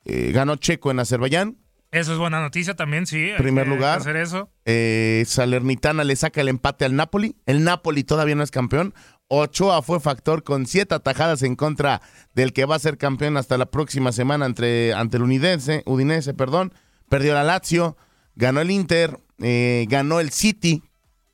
eh, 0.04 0.30
ganó 0.32 0.56
Checo 0.56 0.90
en 0.90 1.00
Azerbaiyán, 1.00 1.58
Eso 1.92 2.12
es 2.12 2.18
buena 2.18 2.40
noticia 2.40 2.74
también, 2.74 3.06
sí. 3.06 3.30
Primer 3.38 3.68
lugar. 3.68 4.00
Hacer 4.00 4.16
eso. 4.16 4.50
eh, 4.64 5.24
Salernitana 5.26 6.04
le 6.04 6.16
saca 6.16 6.40
el 6.40 6.48
empate 6.48 6.84
al 6.84 6.94
Napoli. 6.96 7.36
El 7.46 7.64
Napoli 7.64 8.04
todavía 8.04 8.34
no 8.34 8.42
es 8.42 8.50
campeón. 8.50 8.92
Ochoa 9.28 9.82
fue 9.82 9.98
factor 10.00 10.42
con 10.44 10.66
siete 10.66 10.94
atajadas 10.94 11.42
en 11.42 11.56
contra 11.56 12.00
del 12.34 12.52
que 12.52 12.64
va 12.64 12.76
a 12.76 12.80
ser 12.80 12.98
campeón 12.98 13.36
hasta 13.36 13.56
la 13.58 13.66
próxima 13.66 14.12
semana 14.12 14.46
entre, 14.46 14.92
ante 14.94 15.16
el 15.16 15.22
Udinese, 15.24 15.82
Udinese, 15.86 16.34
perdón. 16.34 16.72
Perdió 17.08 17.34
la 17.34 17.42
Lazio, 17.44 17.96
ganó 18.34 18.60
el 18.60 18.70
Inter, 18.70 19.18
eh, 19.40 19.86
ganó 19.88 20.20
el 20.20 20.30
City. 20.30 20.82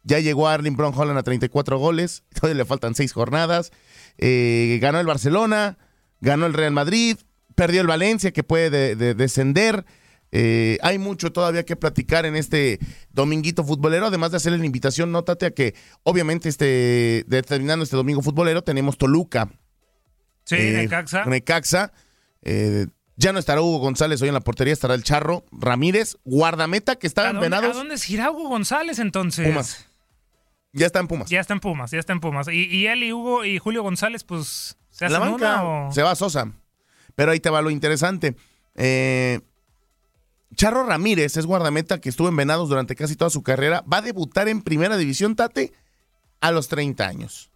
Ya 0.05 0.19
llegó 0.21 0.49
Arling 0.49 0.77
Brown 0.77 0.93
Holland 0.97 1.19
a 1.19 1.23
34 1.23 1.79
goles. 1.79 2.25
Todavía 2.35 2.59
le 2.59 2.65
faltan 2.65 2.95
seis 2.95 3.13
jornadas. 3.13 3.73
Eh, 4.19 4.79
ganó 4.81 5.01
el 5.01 5.07
Barcelona, 5.07 5.79
ganó 6.21 6.47
el 6.47 6.53
Real 6.55 6.73
Madrid, 6.73 7.17
perdió 7.55 7.81
el 7.81 7.87
Valencia 7.87 8.33
que 8.33 8.45
puede 8.45 8.71
de- 8.71 8.97
de- 8.97 9.15
descender. 9.15 9.85
Eh, 10.35 10.79
hay 10.81 10.99
mucho 10.99 11.31
todavía 11.31 11.65
que 11.65 11.77
platicar 11.77 12.25
en 12.25 12.37
este 12.37 12.79
dominguito 13.11 13.65
futbolero, 13.65 14.07
además 14.07 14.31
de 14.31 14.39
hacerle 14.39 14.59
la 14.59 14.65
invitación, 14.65 15.13
nótate 15.13 15.45
a 15.45 15.51
que 15.51 15.75
obviamente 16.05 16.49
este, 16.49 17.27
terminando 17.47 17.85
este 17.85 17.97
domingo 17.97 18.23
futbolero 18.23 18.63
tenemos 18.63 18.97
Toluca. 18.97 19.51
Sí, 20.45 20.57
eh, 20.57 20.73
Necaxa. 20.73 21.27
Necaxa. 21.27 21.93
Eh, 22.41 22.87
ya 23.17 23.33
no 23.35 23.39
estará 23.39 23.61
Hugo 23.61 23.79
González 23.79 24.23
hoy 24.23 24.29
en 24.29 24.35
la 24.35 24.41
portería, 24.41 24.73
estará 24.73 24.95
el 24.95 25.05
Charro 25.05 25.45
Ramírez, 25.53 26.17
guardameta 26.25 26.97
que 26.97 27.07
estaba 27.07 27.29
¿A 27.29 27.33
en 27.33 27.41
Venados. 27.41 27.77
¿A 27.77 27.79
dónde 27.79 27.97
es 27.97 28.09
Hugo 28.09 28.49
González 28.49 28.99
entonces? 28.99 29.47
Pumas. 29.47 29.87
Ya 30.73 30.87
está 30.87 31.01
en 31.01 31.09
Pumas. 31.09 31.29
Ya 31.29 31.41
está 31.41 31.53
en 31.53 31.61
Pumas, 31.61 31.91
ya 31.91 31.99
está 31.99 32.15
en 32.15 32.21
Pumas. 32.21 32.49
Y, 32.49 32.65
y 32.65 32.87
él 32.87 33.05
y 33.05 33.13
Hugo 33.13 33.45
y 33.45 33.59
Julio 33.59 33.83
González, 33.83 34.25
pues, 34.25 34.79
¿se 34.89 35.11
la 35.11 35.19
hacen 35.19 35.33
banca 35.33 35.63
una 35.63 35.89
o...? 35.89 35.93
se 35.93 36.03
va 36.03 36.13
a 36.13 36.17
Sosa. 36.17 36.51
Pero 37.15 37.33
ahí 37.33 37.41
te 37.41 37.51
va 37.51 37.61
lo 37.61 37.69
interesante. 37.69 38.35
Eh, 38.75 39.41
Charro 40.55 40.85
Ramírez 40.85 41.37
es 41.37 41.47
guardameta 41.47 42.01
que 42.01 42.09
estuvo 42.09 42.29
en 42.29 42.37
Venados 42.37 42.69
durante 42.69 42.95
casi 42.95 43.17
toda 43.17 43.31
su 43.31 43.43
carrera. 43.43 43.85
Va 43.93 43.99
a 43.99 44.03
debutar 44.03 44.49
en 44.49 44.63
Primera 44.63 44.97
División, 44.97 45.37
Tate, 45.37 45.73
a 46.41 46.51
los 46.51 46.69
30 46.69 47.07
años. 47.07 47.51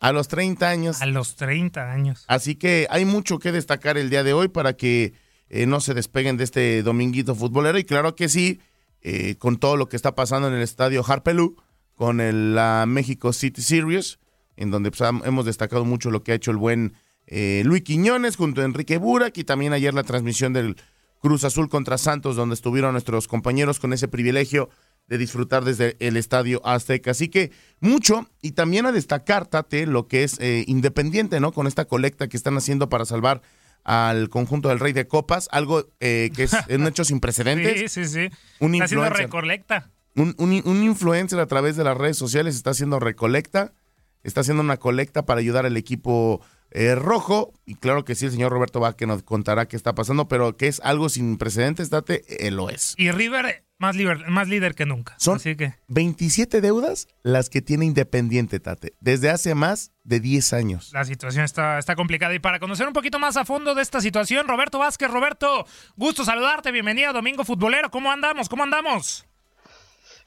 A 0.00 0.12
los 0.12 0.28
30 0.28 0.68
años. 0.68 1.02
A 1.02 1.06
los 1.06 1.36
30 1.36 1.92
años. 1.92 2.24
Así 2.28 2.54
que 2.54 2.86
hay 2.90 3.04
mucho 3.04 3.38
que 3.38 3.52
destacar 3.52 3.98
el 3.98 4.10
día 4.10 4.22
de 4.22 4.32
hoy 4.32 4.48
para 4.48 4.74
que 4.74 5.12
eh, 5.48 5.66
no 5.66 5.80
se 5.80 5.94
despeguen 5.94 6.36
de 6.36 6.44
este 6.44 6.82
dominguito 6.82 7.34
futbolero. 7.34 7.78
Y 7.78 7.84
claro 7.84 8.14
que 8.14 8.28
sí, 8.28 8.60
eh, 9.02 9.36
con 9.36 9.58
todo 9.58 9.76
lo 9.76 9.88
que 9.88 9.96
está 9.96 10.14
pasando 10.14 10.48
en 10.48 10.54
el 10.54 10.62
estadio 10.62 11.04
Harpelú, 11.06 11.56
con 11.94 12.20
el, 12.20 12.54
la 12.54 12.84
México 12.86 13.32
City 13.32 13.62
Series, 13.62 14.18
en 14.56 14.70
donde 14.70 14.90
pues, 14.90 15.08
hemos 15.24 15.44
destacado 15.44 15.84
mucho 15.84 16.10
lo 16.10 16.22
que 16.22 16.32
ha 16.32 16.36
hecho 16.36 16.50
el 16.50 16.56
buen 16.56 16.94
eh, 17.26 17.62
Luis 17.64 17.82
Quiñones 17.82 18.36
junto 18.36 18.60
a 18.60 18.64
Enrique 18.64 18.98
Burak 18.98 19.36
y 19.36 19.44
también 19.44 19.72
ayer 19.72 19.92
la 19.94 20.02
transmisión 20.02 20.52
del 20.52 20.76
Cruz 21.20 21.44
Azul 21.44 21.68
contra 21.68 21.98
Santos, 21.98 22.36
donde 22.36 22.54
estuvieron 22.54 22.92
nuestros 22.92 23.28
compañeros 23.28 23.78
con 23.80 23.92
ese 23.92 24.08
privilegio 24.08 24.70
de 25.06 25.18
disfrutar 25.18 25.64
desde 25.64 25.96
el 26.00 26.16
estadio 26.16 26.60
Azteca. 26.66 27.12
Así 27.12 27.28
que 27.28 27.50
mucho 27.80 28.28
y 28.42 28.52
también 28.52 28.84
a 28.86 28.92
destacar, 28.92 29.46
Tate, 29.46 29.86
lo 29.86 30.06
que 30.06 30.22
es 30.24 30.38
eh, 30.38 30.64
independiente, 30.66 31.40
¿no? 31.40 31.52
Con 31.52 31.66
esta 31.66 31.86
colecta 31.86 32.28
que 32.28 32.36
están 32.36 32.56
haciendo 32.58 32.88
para 32.88 33.04
salvar 33.06 33.40
al 33.84 34.28
conjunto 34.28 34.68
del 34.68 34.80
Rey 34.80 34.92
de 34.92 35.06
Copas, 35.06 35.48
algo 35.50 35.86
eh, 36.00 36.30
que 36.36 36.42
es 36.42 36.52
un 36.68 36.86
hecho 36.88 37.04
sin 37.04 37.20
precedentes. 37.20 37.90
Sí, 37.90 38.04
sí, 38.04 38.28
sí. 38.28 38.36
Un 38.60 38.74
Está 38.74 38.84
haciendo 38.84 39.08
recolecta. 39.08 39.90
Un, 40.14 40.34
un- 40.36 40.62
un 40.64 40.82
influencer 40.82 41.38
a 41.40 41.46
través 41.46 41.76
de 41.76 41.84
las 41.84 41.96
redes 41.96 42.18
sociales 42.18 42.54
está 42.56 42.70
haciendo 42.70 42.98
recolecta, 43.00 43.72
está 44.24 44.42
haciendo 44.42 44.62
una 44.62 44.76
colecta 44.76 45.24
para 45.24 45.40
ayudar 45.40 45.64
al 45.64 45.76
equipo 45.78 46.42
eh, 46.70 46.94
rojo. 46.94 47.52
Y 47.66 47.74
claro 47.76 48.04
que 48.04 48.14
sí, 48.14 48.26
el 48.26 48.32
señor 48.32 48.52
Roberto 48.52 48.80
va 48.80 48.96
que 48.96 49.06
nos 49.06 49.22
contará 49.22 49.66
qué 49.68 49.76
está 49.76 49.94
pasando, 49.94 50.28
pero 50.28 50.56
que 50.56 50.68
es 50.68 50.80
algo 50.84 51.08
sin 51.08 51.36
precedentes, 51.38 51.90
Tate, 51.90 52.24
eh, 52.46 52.50
lo 52.50 52.70
es. 52.70 52.94
Y 52.98 53.10
River, 53.10 53.64
más, 53.78 53.94
liber- 53.96 54.26
más 54.26 54.48
líder 54.48 54.74
que 54.74 54.86
nunca. 54.86 55.14
Son 55.18 55.36
Así 55.36 55.54
que... 55.56 55.74
27 55.88 56.60
deudas 56.60 57.06
las 57.22 57.48
que 57.50 57.62
tiene 57.62 57.84
Independiente, 57.84 58.60
Tate, 58.60 58.94
desde 59.00 59.30
hace 59.30 59.54
más 59.54 59.92
de 60.04 60.20
10 60.20 60.52
años. 60.52 60.90
La 60.92 61.04
situación 61.04 61.44
está, 61.44 61.78
está 61.78 61.94
complicada. 61.96 62.34
Y 62.34 62.38
para 62.38 62.58
conocer 62.58 62.86
un 62.86 62.92
poquito 62.92 63.18
más 63.18 63.36
a 63.36 63.44
fondo 63.44 63.74
de 63.74 63.82
esta 63.82 64.00
situación, 64.00 64.48
Roberto 64.48 64.78
Vázquez, 64.78 65.10
Roberto, 65.10 65.66
gusto 65.96 66.24
saludarte, 66.24 66.72
bienvenido 66.72 67.10
a 67.10 67.12
Domingo 67.12 67.44
Futbolero. 67.44 67.90
¿Cómo 67.90 68.10
andamos? 68.10 68.48
¿Cómo 68.48 68.62
andamos? 68.64 69.24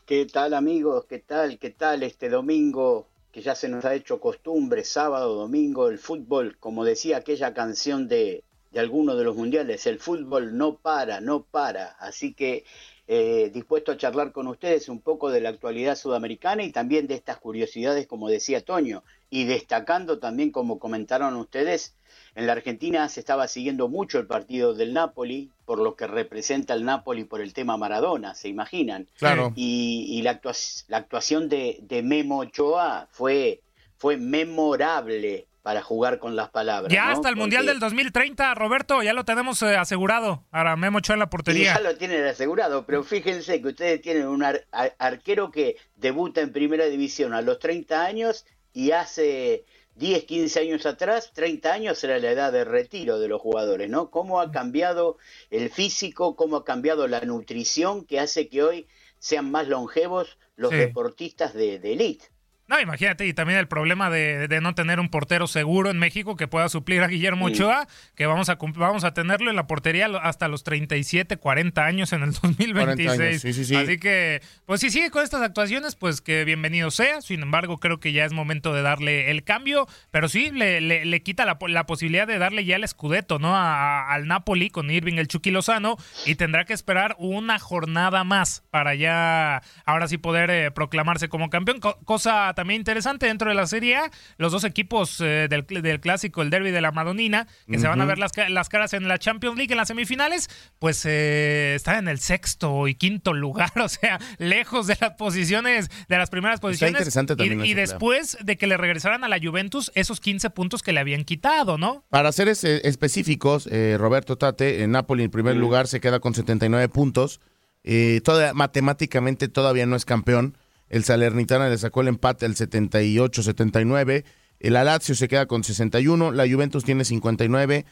¿Qué 0.05 0.25
tal 0.25 0.53
amigos? 0.53 1.05
¿Qué 1.07 1.19
tal? 1.19 1.57
¿Qué 1.59 1.69
tal 1.69 2.03
este 2.03 2.27
domingo 2.27 3.07
que 3.31 3.41
ya 3.41 3.55
se 3.55 3.69
nos 3.69 3.85
ha 3.85 3.95
hecho 3.95 4.19
costumbre, 4.19 4.83
sábado, 4.83 5.35
domingo, 5.35 5.89
el 5.89 5.99
fútbol, 5.99 6.57
como 6.59 6.83
decía 6.83 7.17
aquella 7.17 7.53
canción 7.53 8.07
de, 8.07 8.43
de 8.71 8.79
alguno 8.79 9.15
de 9.15 9.23
los 9.23 9.35
mundiales, 9.35 9.85
el 9.87 9.99
fútbol 9.99 10.57
no 10.57 10.77
para, 10.77 11.21
no 11.21 11.43
para. 11.43 11.87
Así 11.99 12.33
que 12.33 12.65
eh, 13.07 13.51
dispuesto 13.53 13.91
a 13.91 13.97
charlar 13.97 14.31
con 14.31 14.47
ustedes 14.47 14.87
un 14.87 15.01
poco 15.01 15.29
de 15.31 15.41
la 15.41 15.49
actualidad 15.49 15.95
sudamericana 15.95 16.63
y 16.63 16.71
también 16.71 17.07
de 17.07 17.15
estas 17.15 17.37
curiosidades, 17.37 18.07
como 18.07 18.29
decía 18.29 18.63
Toño, 18.63 19.03
y 19.29 19.45
destacando 19.45 20.19
también, 20.19 20.51
como 20.51 20.79
comentaron 20.79 21.35
ustedes, 21.35 21.95
en 22.35 22.47
la 22.47 22.53
Argentina 22.53 23.07
se 23.09 23.19
estaba 23.19 23.47
siguiendo 23.47 23.87
mucho 23.89 24.17
el 24.19 24.25
partido 24.27 24.73
del 24.73 24.93
Napoli, 24.93 25.49
por 25.65 25.79
lo 25.79 25.95
que 25.95 26.07
representa 26.07 26.73
el 26.73 26.85
Napoli 26.85 27.23
por 27.25 27.41
el 27.41 27.53
tema 27.53 27.75
Maradona, 27.77 28.35
¿se 28.35 28.47
imaginan? 28.49 29.07
Claro. 29.17 29.51
Y, 29.55 30.05
y 30.09 30.21
la, 30.21 30.41
actua- 30.41 30.85
la 30.87 30.97
actuación 30.97 31.49
de, 31.49 31.79
de 31.81 32.01
Memo 32.03 32.39
Ochoa 32.39 33.07
fue, 33.11 33.61
fue 33.97 34.17
memorable 34.17 35.47
para 35.61 35.83
jugar 35.83 36.17
con 36.17 36.35
las 36.35 36.49
palabras. 36.49 36.91
Ya 36.91 37.05
¿no? 37.05 37.11
hasta 37.11 37.29
el 37.29 37.35
Mundial 37.35 37.67
del 37.67 37.79
2030, 37.79 38.55
Roberto, 38.55 39.03
ya 39.03 39.13
lo 39.13 39.25
tenemos 39.25 39.61
eh, 39.61 39.75
asegurado. 39.77 40.43
Ahora 40.51 40.75
Memo 40.75 40.97
Ochoa 40.97 41.13
en 41.15 41.19
la 41.19 41.25
Y 41.25 41.29
portería. 41.29 41.73
ya 41.75 41.81
lo 41.81 41.95
tienen 41.97 42.25
asegurado, 42.25 42.85
pero 42.85 43.03
fíjense 43.03 43.61
que 43.61 43.67
ustedes 43.67 44.01
tienen 44.01 44.27
un 44.27 44.43
ar- 44.43 44.65
ar- 44.71 44.95
arquero 44.97 45.51
que 45.51 45.75
debuta 45.97 46.41
en 46.41 46.51
primera 46.51 46.85
división 46.85 47.33
a 47.35 47.41
los 47.41 47.59
30 47.59 48.03
años 48.03 48.45
y 48.73 48.91
hace 48.91 49.65
10, 49.95 50.25
15 50.25 50.59
años 50.59 50.85
atrás, 50.85 51.31
30 51.33 51.73
años 51.73 52.03
era 52.03 52.19
la 52.19 52.31
edad 52.31 52.51
de 52.51 52.63
retiro 52.65 53.19
de 53.19 53.27
los 53.27 53.41
jugadores, 53.41 53.89
¿no? 53.89 54.09
¿Cómo 54.11 54.39
ha 54.41 54.51
cambiado 54.51 55.17
el 55.49 55.69
físico, 55.69 56.35
cómo 56.35 56.57
ha 56.57 56.65
cambiado 56.65 57.07
la 57.07 57.21
nutrición 57.21 58.05
que 58.05 58.19
hace 58.19 58.49
que 58.49 58.63
hoy 58.63 58.87
sean 59.19 59.51
más 59.51 59.67
longevos 59.67 60.37
los 60.55 60.71
Sí. 60.71 60.77
deportistas 60.77 61.53
de, 61.53 61.79
de 61.79 61.93
elite? 61.93 62.31
No, 62.71 62.79
imagínate, 62.79 63.27
y 63.27 63.33
también 63.33 63.59
el 63.59 63.67
problema 63.67 64.09
de, 64.09 64.47
de 64.47 64.61
no 64.61 64.73
tener 64.73 65.01
un 65.01 65.09
portero 65.09 65.45
seguro 65.45 65.89
en 65.89 65.99
México 65.99 66.37
que 66.37 66.47
pueda 66.47 66.69
suplir 66.69 67.01
a 67.03 67.07
Guillermo 67.07 67.49
Sí. 67.49 67.55
Ochoa, 67.55 67.85
que 68.15 68.25
vamos 68.25 68.47
a, 68.47 68.57
vamos 68.75 69.03
a 69.03 69.13
tenerlo 69.13 69.49
en 69.49 69.57
la 69.57 69.67
portería 69.67 70.05
hasta 70.23 70.47
los 70.47 70.63
37, 70.63 71.35
40 71.35 71.85
años 71.85 72.13
en 72.13 72.23
el 72.23 72.31
2026. 72.41 72.73
40 73.07 73.11
años, 73.23 73.41
sí, 73.41 73.51
sí, 73.53 73.65
sí. 73.65 73.75
Así 73.75 73.97
que, 73.97 74.41
pues 74.65 74.79
si 74.79 74.89
sigue 74.89 75.09
con 75.11 75.21
estas 75.23 75.41
actuaciones, 75.41 75.95
pues 75.95 76.21
que 76.21 76.45
bienvenido 76.45 76.91
sea. 76.91 77.21
Sin 77.21 77.41
embargo, 77.41 77.77
creo 77.79 77.99
que 77.99 78.13
ya 78.13 78.23
es 78.23 78.31
momento 78.31 78.73
de 78.73 78.81
darle 78.83 79.31
el 79.31 79.43
cambio, 79.43 79.85
pero 80.09 80.29
sí 80.29 80.49
le, 80.51 80.79
le- 80.79 81.03
le 81.03 81.23
quita 81.23 81.43
la, 81.45 81.59
po- 81.59 81.67
la 81.67 81.85
posibilidad 81.85 82.25
de 82.25 82.37
darle 82.37 82.63
ya 82.63 82.77
el 82.77 82.85
escudeto, 82.85 83.37
¿no? 83.37 83.55
A- 83.55 84.01
a- 84.01 84.13
al 84.13 84.27
Napoli 84.27 84.69
con 84.69 84.89
Irving 84.89 85.15
el 85.17 85.27
Chucky 85.27 85.51
Lozano 85.51 85.97
y 86.25 86.35
tendrá 86.35 86.63
que 86.63 86.73
esperar 86.73 87.15
una 87.19 87.59
jornada 87.59 88.23
más 88.23 88.63
para 88.71 88.95
ya 88.95 89.61
ahora 89.85 90.07
sí 90.07 90.17
poder 90.17 90.49
eh, 90.51 90.71
proclamarse 90.71 91.27
como 91.27 91.49
campeón, 91.49 91.79
co- 91.81 91.99
cosa 92.05 92.53
también 92.61 92.79
interesante 92.79 93.25
dentro 93.25 93.49
de 93.49 93.55
la 93.55 93.65
Serie 93.65 93.95
A. 93.95 94.11
Los 94.37 94.51
dos 94.51 94.65
equipos 94.65 95.19
eh, 95.19 95.47
del, 95.49 95.65
del, 95.65 95.99
clásico, 95.99 96.43
el 96.43 96.51
derby 96.51 96.69
de 96.69 96.79
la 96.79 96.91
Madonina, 96.91 97.47
que 97.67 97.79
se 97.79 97.87
van 97.87 97.99
a 98.01 98.05
ver 98.05 98.19
las, 98.19 98.33
las, 98.49 98.69
caras 98.69 98.93
en 98.93 99.07
la 99.07 99.17
Champions 99.17 99.57
League 99.57 99.73
en 99.73 99.77
las 99.77 99.87
semifinales, 99.87 100.47
pues 100.77 101.03
eh, 101.07 101.73
están 101.75 101.97
en 101.97 102.07
el 102.07 102.19
sexto 102.19 102.87
y 102.87 102.93
quinto 102.93 103.33
lugar, 103.33 103.71
o 103.83 103.89
sea, 103.89 104.19
lejos 104.37 104.85
de 104.85 104.95
las 105.01 105.13
posiciones, 105.13 105.89
de 106.07 106.17
las 106.19 106.29
primeras 106.29 106.59
posiciones. 106.59 106.93
interesante 106.93 107.35
también. 107.35 107.65
Y, 107.65 107.71
y 107.71 107.73
después 107.73 108.37
de 108.43 108.57
que 108.57 108.67
le 108.67 108.77
regresaran 108.77 109.23
a 109.23 109.27
la 109.27 109.39
Juventus 109.41 109.91
esos 109.95 110.19
15 110.19 110.51
puntos 110.51 110.83
que 110.83 110.91
le 110.91 110.99
habían 110.99 111.23
quitado, 111.23 111.79
¿no? 111.79 112.05
Para 112.09 112.31
ser 112.31 112.47
específicos, 112.47 113.67
eh, 113.71 113.95
Roberto 113.97 114.37
Tate, 114.37 114.83
en 114.83 114.91
Napoli 114.91 115.23
en 115.23 115.31
primer 115.31 115.55
lugar 115.55 115.87
se 115.87 115.99
queda 115.99 116.19
con 116.19 116.35
79 116.35 116.89
puntos. 116.89 117.39
Eh, 117.83 118.21
toda, 118.23 118.53
matemáticamente 118.53 119.47
todavía 119.47 119.87
no 119.87 119.95
es 119.95 120.05
campeón. 120.05 120.57
El 120.91 121.05
Salernitana 121.05 121.69
le 121.69 121.77
sacó 121.77 122.01
el 122.01 122.09
empate 122.09 122.45
al 122.45 122.55
78-79. 122.55 124.25
El 124.59 124.73
Lazio 124.73 125.15
se 125.15 125.29
queda 125.29 125.45
con 125.45 125.63
61. 125.63 126.33
La 126.33 126.45
Juventus 126.45 126.83
tiene 126.83 127.05
59. 127.05 127.85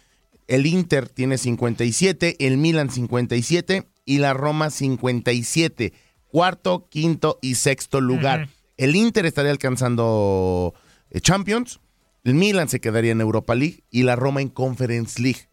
El 0.47 0.65
Inter 0.65 1.07
tiene 1.07 1.37
57. 1.37 2.35
El 2.45 2.57
Milan 2.57 2.89
57. 2.89 3.87
Y 4.03 4.17
la 4.17 4.33
Roma 4.33 4.69
57. 4.69 5.93
Cuarto, 6.27 6.89
quinto 6.89 7.39
y 7.41 7.55
sexto 7.55 8.01
lugar. 8.01 8.49
El 8.75 8.97
Inter 8.97 9.25
estaría 9.25 9.51
alcanzando 9.51 10.73
eh, 11.09 11.21
Champions. 11.21 11.79
El 12.25 12.33
Milan 12.33 12.67
se 12.67 12.81
quedaría 12.81 13.13
en 13.13 13.21
Europa 13.21 13.55
League. 13.55 13.85
Y 13.89 14.03
la 14.03 14.17
Roma 14.17 14.41
en 14.41 14.49
Conference 14.49 15.21
League. 15.21 15.47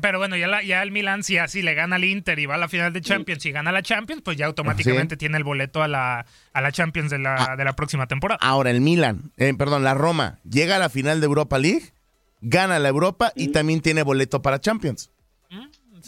Pero 0.00 0.18
bueno, 0.18 0.36
ya, 0.36 0.62
ya 0.62 0.82
el 0.82 0.90
Milan, 0.90 1.22
si 1.22 1.36
así 1.36 1.60
le 1.60 1.74
gana 1.74 1.96
al 1.96 2.04
Inter 2.04 2.38
y 2.38 2.46
va 2.46 2.54
a 2.54 2.58
la 2.58 2.68
final 2.68 2.92
de 2.92 3.02
Champions 3.02 3.44
y 3.44 3.52
gana 3.52 3.70
la 3.70 3.82
Champions, 3.82 4.22
pues 4.22 4.36
ya 4.38 4.46
automáticamente 4.46 5.16
tiene 5.18 5.36
el 5.36 5.44
boleto 5.44 5.82
a 5.82 5.88
la, 5.88 6.24
a 6.54 6.60
la 6.60 6.72
Champions 6.72 7.10
de 7.10 7.18
la, 7.18 7.34
Ah. 7.52 7.56
de 7.56 7.64
la 7.64 7.74
próxima 7.74 8.06
temporada. 8.06 8.38
Ahora 8.42 8.70
el 8.70 8.80
Milan, 8.80 9.30
eh, 9.36 9.52
perdón, 9.56 9.84
la 9.84 9.92
Roma, 9.94 10.38
llega 10.48 10.76
a 10.76 10.78
la 10.78 10.88
final 10.88 11.20
de 11.20 11.26
Europa 11.26 11.58
League, 11.58 11.92
gana 12.40 12.78
la 12.78 12.88
Europa 12.88 13.32
y 13.36 13.48
también 13.48 13.80
tiene 13.82 14.02
boleto 14.02 14.40
para 14.42 14.58
Champions. 14.60 15.10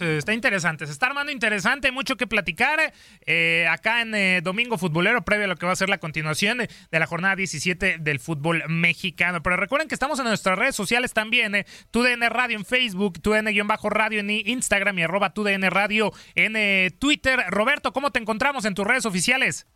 Sí, 0.00 0.06
Está 0.06 0.32
interesante, 0.32 0.86
se 0.86 0.92
está 0.92 1.08
armando 1.08 1.30
interesante, 1.30 1.92
mucho 1.92 2.16
que 2.16 2.26
platicar 2.26 2.94
eh, 3.26 3.66
acá 3.68 4.00
en 4.00 4.14
eh, 4.14 4.40
Domingo 4.42 4.78
Futbolero, 4.78 5.26
previo 5.26 5.44
a 5.44 5.48
lo 5.48 5.56
que 5.56 5.66
va 5.66 5.72
a 5.72 5.76
ser 5.76 5.90
la 5.90 5.98
continuación 5.98 6.56
de, 6.56 6.68
la 6.90 7.06
jornada 7.06 7.36
17 7.36 7.98
del 7.98 8.18
fútbol 8.18 8.64
mexicano. 8.66 9.42
Pero 9.42 9.58
recuerden 9.58 9.88
que 9.88 9.94
estamos 9.94 10.18
en 10.18 10.24
nuestras 10.24 10.58
redes 10.58 10.74
sociales 10.74 11.12
también, 11.12 11.54
eh, 11.54 11.66
TUDN 11.90 12.30
Radio 12.30 12.56
en 12.56 12.64
Facebook, 12.64 13.20
TUDN-Radio 13.20 14.20
en 14.20 14.30
Instagram 14.30 14.98
y 15.00 15.02
arroba 15.02 15.34
TUDN 15.34 15.70
Radio 15.70 16.14
en 16.34 16.56
eh, 16.56 16.90
Twitter. 16.98 17.38
Roberto, 17.50 17.92
¿cómo 17.92 18.10
te 18.10 18.20
encontramos 18.20 18.64
en 18.64 18.74
tus 18.74 18.86
redes 18.86 19.02
sociales? 19.02 19.66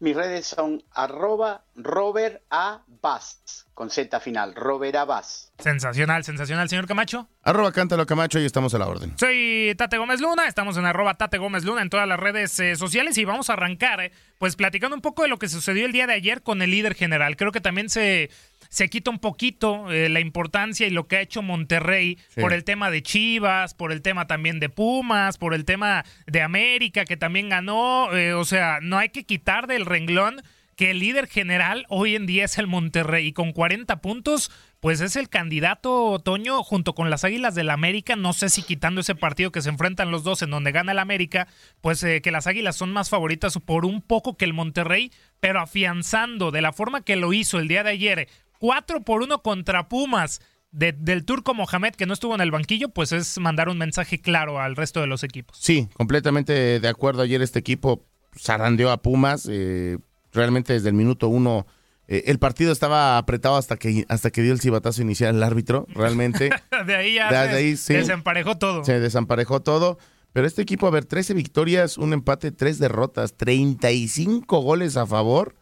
Mis 0.00 0.16
redes 0.16 0.46
son 0.46 0.82
arroba 0.92 1.64
Robert 1.76 2.42
A. 2.50 2.82
Bass, 3.00 3.66
con 3.74 3.90
Z 3.90 4.18
final, 4.20 4.54
Robert 4.54 4.96
A. 4.96 5.04
Bass. 5.04 5.52
Sensacional, 5.58 6.24
sensacional, 6.24 6.68
señor 6.68 6.86
Camacho. 6.86 7.28
Arroba 7.42 7.70
Cántalo 7.70 8.04
Camacho 8.04 8.40
y 8.40 8.44
estamos 8.44 8.74
a 8.74 8.78
la 8.78 8.86
orden. 8.86 9.16
Soy 9.18 9.74
Tate 9.78 9.98
Gómez 9.98 10.20
Luna, 10.20 10.48
estamos 10.48 10.76
en 10.76 10.84
arroba 10.84 11.14
Tate 11.14 11.38
Gómez 11.38 11.64
Luna 11.64 11.82
en 11.82 11.90
todas 11.90 12.08
las 12.08 12.18
redes 12.18 12.58
eh, 12.58 12.76
sociales 12.76 13.16
y 13.18 13.24
vamos 13.24 13.50
a 13.50 13.52
arrancar, 13.52 14.00
eh, 14.00 14.12
pues 14.38 14.56
platicando 14.56 14.96
un 14.96 15.02
poco 15.02 15.22
de 15.22 15.28
lo 15.28 15.38
que 15.38 15.48
sucedió 15.48 15.86
el 15.86 15.92
día 15.92 16.06
de 16.06 16.14
ayer 16.14 16.42
con 16.42 16.60
el 16.60 16.70
líder 16.70 16.94
general. 16.94 17.36
Creo 17.36 17.52
que 17.52 17.60
también 17.60 17.88
se, 17.88 18.30
se 18.74 18.88
quita 18.90 19.08
un 19.12 19.20
poquito 19.20 19.92
eh, 19.92 20.08
la 20.08 20.18
importancia 20.18 20.84
y 20.84 20.90
lo 20.90 21.06
que 21.06 21.16
ha 21.16 21.20
hecho 21.20 21.42
Monterrey 21.42 22.18
Sí. 22.30 22.40
por 22.40 22.52
el 22.52 22.64
tema 22.64 22.90
de 22.90 23.02
Chivas, 23.04 23.72
por 23.72 23.92
el 23.92 24.02
tema 24.02 24.26
también 24.26 24.58
de 24.58 24.68
Pumas, 24.68 25.38
por 25.38 25.54
el 25.54 25.64
tema 25.64 26.04
de 26.26 26.42
América 26.42 27.04
que 27.04 27.16
también 27.16 27.48
ganó. 27.48 28.12
eh, 28.12 28.32
o 28.34 28.44
sea, 28.44 28.80
no 28.82 28.98
hay 28.98 29.10
que 29.10 29.22
quitar 29.24 29.68
del 29.68 29.86
renglón 29.86 30.42
que 30.76 30.90
el 30.90 30.98
líder 30.98 31.28
general 31.28 31.86
hoy 31.88 32.16
en 32.16 32.26
día 32.26 32.46
es 32.46 32.58
el 32.58 32.66
Monterrey 32.66 33.28
y 33.28 33.32
con 33.32 33.52
40 33.52 34.00
puntos, 34.00 34.50
pues 34.80 35.00
es 35.00 35.14
el 35.14 35.28
candidato 35.28 36.06
otoño 36.06 36.64
junto 36.64 36.96
con 36.96 37.10
las 37.10 37.22
Águilas 37.22 37.54
del 37.54 37.70
América. 37.70 38.16
No 38.16 38.32
sé 38.32 38.48
si 38.48 38.62
quitando 38.64 39.00
ese 39.00 39.14
partido 39.14 39.52
que 39.52 39.62
se 39.62 39.68
enfrentan 39.68 40.10
los 40.10 40.24
dos 40.24 40.42
en 40.42 40.50
donde 40.50 40.72
gana 40.72 40.90
el 40.90 40.98
América, 40.98 41.46
pues 41.80 42.02
eh, 42.02 42.20
que 42.22 42.32
las 42.32 42.48
Águilas 42.48 42.74
son 42.74 42.92
más 42.92 43.08
favoritas 43.08 43.56
por 43.64 43.84
un 43.86 44.02
poco 44.02 44.36
que 44.36 44.44
el 44.46 44.52
Monterrey, 44.52 45.12
pero 45.38 45.60
afianzando 45.60 46.50
de 46.50 46.60
la 46.60 46.72
forma 46.72 47.02
que 47.04 47.14
lo 47.14 47.32
hizo 47.32 47.60
el 47.60 47.68
día 47.68 47.84
de 47.84 47.90
ayer, 47.90 48.28
4 48.58 49.00
por 49.02 49.22
1 49.22 49.42
contra 49.42 49.88
Pumas. 49.88 50.40
de- 50.76 50.90
del 50.90 51.24
turco 51.24 51.54
Mohamed 51.54 51.94
que 51.94 52.04
no 52.04 52.12
estuvo 52.14 52.34
en 52.34 52.40
el 52.40 52.50
banquillo, 52.50 52.88
pues 52.88 53.12
es 53.12 53.38
mandar 53.38 53.68
un 53.68 53.78
mensaje 53.78 54.20
claro 54.20 54.58
al 54.60 54.74
resto 54.74 55.00
de 55.00 55.06
los 55.06 55.22
equipos. 55.22 55.56
Sí, 55.60 55.88
completamente 55.94 56.80
de 56.80 56.88
acuerdo. 56.88 57.22
Ayer 57.22 57.40
este 57.42 57.60
equipo 57.60 58.04
zarandeó 58.36 58.90
a 58.90 59.00
Pumas. 59.00 59.46
eh, 59.48 59.98
realmente 60.32 60.72
desde 60.72 60.88
el 60.88 60.94
minuto 60.96 61.28
uno. 61.28 61.64
eh, 62.08 62.24
el 62.26 62.40
partido 62.40 62.72
estaba 62.72 63.18
apretado 63.18 63.56
hasta 63.56 63.76
que, 63.76 64.04
hasta 64.08 64.30
que 64.32 64.42
dio 64.42 64.52
el 64.52 64.60
cibatazo 64.60 65.00
inicial 65.00 65.36
el 65.36 65.42
árbitro, 65.44 65.86
realmente. 65.94 66.50
de 66.86 66.96
ahí 66.96 67.14
ya 67.14 67.30
Desde 67.30 67.50
se 67.52 67.56
ahí, 67.56 67.76
sí. 67.76 67.94
desemparejó 67.94 68.58
todo. 68.58 68.82
Se 68.84 68.98
desamparejó 68.98 69.60
todo. 69.62 69.98
Pero 70.32 70.48
este 70.48 70.62
equipo, 70.62 70.88
a 70.88 70.90
ver, 70.90 71.04
13 71.04 71.34
victorias, 71.34 71.96
un 71.98 72.12
empate, 72.12 72.50
3 72.50 72.80
derrotas, 72.80 73.34
35 73.36 74.58
goles 74.60 74.96
a 74.96 75.06
favor 75.06 75.54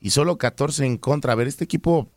y 0.00 0.10
solo 0.10 0.38
14 0.38 0.86
en 0.86 0.96
contra. 0.96 1.32
A 1.32 1.36
ver, 1.36 1.46
este 1.46 1.64
equipo 1.64 2.10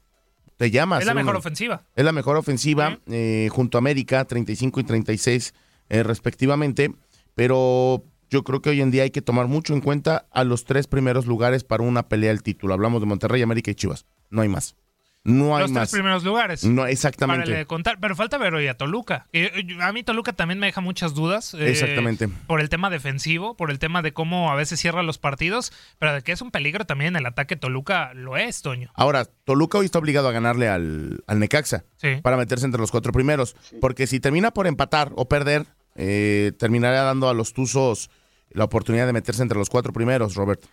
te 0.60 0.70
llama. 0.72 1.00
Es 1.00 1.06
la 1.06 1.14
mejor 1.14 1.32
uno- 1.32 1.40
ofensiva. 1.40 1.86
Es 1.96 2.04
la 2.04 2.12
mejor 2.12 2.36
ofensiva 2.36 3.00
eh, 3.08 3.48
junto 3.52 3.78
a 3.78 3.80
América, 3.80 4.26
35 4.26 4.82
y 4.82 4.84
36 4.84 5.54
eh, 5.88 6.04
respectivamente. 6.04 6.94
Pero 7.34 8.04
yo 8.30 8.44
creo 8.44 8.62
que 8.62 8.70
hoy 8.72 8.82
en 8.82 8.92
día 8.92 9.04
hay 9.04 9.12
que 9.12 9.22
tomar 9.22 9.48
mucho 9.48 9.74
en 9.74 9.80
cuenta 9.80 10.28
a 10.32 10.44
los 10.44 10.66
tres 10.66 10.88
primeros 10.88 11.26
lugares 11.26 11.64
para 11.64 11.84
una 11.84 12.10
pelea 12.10 12.32
al 12.32 12.44
título. 12.44 12.74
Hablamos 12.74 13.00
de 13.02 13.08
Monterrey, 13.08 13.42
América 13.42 13.72
y 13.72 13.76
Chivas. 13.76 14.06
No 14.30 14.42
hay 14.42 14.50
más. 14.50 14.76
No 15.26 15.56
hay 15.56 15.64
Los 15.64 15.72
más. 15.72 15.90
tres 15.90 16.00
primeros 16.00 16.24
lugares. 16.24 16.64
No, 16.64 16.78
Para 16.84 16.92
exactamente. 16.92 17.50
le 17.52 17.66
contar, 17.66 17.98
pero 18.00 18.16
falta 18.16 18.38
ver 18.38 18.54
hoy 18.54 18.68
a 18.68 18.78
Toluca. 18.78 19.28
Eh, 19.34 19.52
eh, 19.54 19.78
A 19.82 19.92
mí 19.92 20.02
Toluca 20.04 20.32
también 20.34 20.60
me 20.60 20.68
deja 20.68 20.80
muchas 20.82 21.14
dudas. 21.14 21.54
eh, 21.54 21.70
Exactamente. 21.70 22.30
Por 22.48 22.62
el 22.62 22.70
tema 22.70 22.90
defensivo, 22.90 23.56
por 23.58 23.70
el 23.70 23.80
tema 23.80 24.02
de 24.02 24.14
cómo 24.14 24.50
a 24.52 24.56
veces 24.56 24.80
cierra 24.80 25.04
los 25.04 25.18
partidos, 25.18 25.74
pero 26.00 26.14
de 26.14 26.22
que 26.22 26.32
es 26.32 26.42
un 26.42 26.52
peligro 26.52 26.86
también 26.86 27.16
el 27.18 27.26
ataque 27.26 27.58
Toluca 27.58 28.14
lo 28.14 28.38
es, 28.38 28.62
Toño. 28.62 28.92
Ahora, 28.96 29.26
Toluca 29.26 29.78
hoy 29.78 29.86
está 29.86 30.00
obligado 30.00 30.30
a 30.30 30.32
ganarle 30.32 30.70
al, 30.70 31.24
al 31.28 31.40
Necaxa 31.40 31.84
Sí. 31.98 32.16
para 32.24 32.38
meterse 32.38 32.66
entre 32.66 32.80
los 32.80 32.90
cuatro 32.92 33.12
primeros. 33.12 33.56
Porque 33.82 34.08
si 34.08 34.20
termina 34.22 34.52
por 34.52 34.68
empatar 34.68 35.12
o 35.16 35.28
perder, 35.28 35.66
eh, 35.96 36.54
terminará 36.58 37.02
dando 37.02 37.28
a 37.30 37.34
los 37.34 37.54
Tuzos 37.54 38.10
la 38.52 38.64
oportunidad 38.64 39.06
de 39.06 39.14
meterse 39.14 39.44
entre 39.44 39.60
los 39.60 39.70
cuatro 39.70 39.94
primeros, 39.94 40.34
Roberto. 40.36 40.68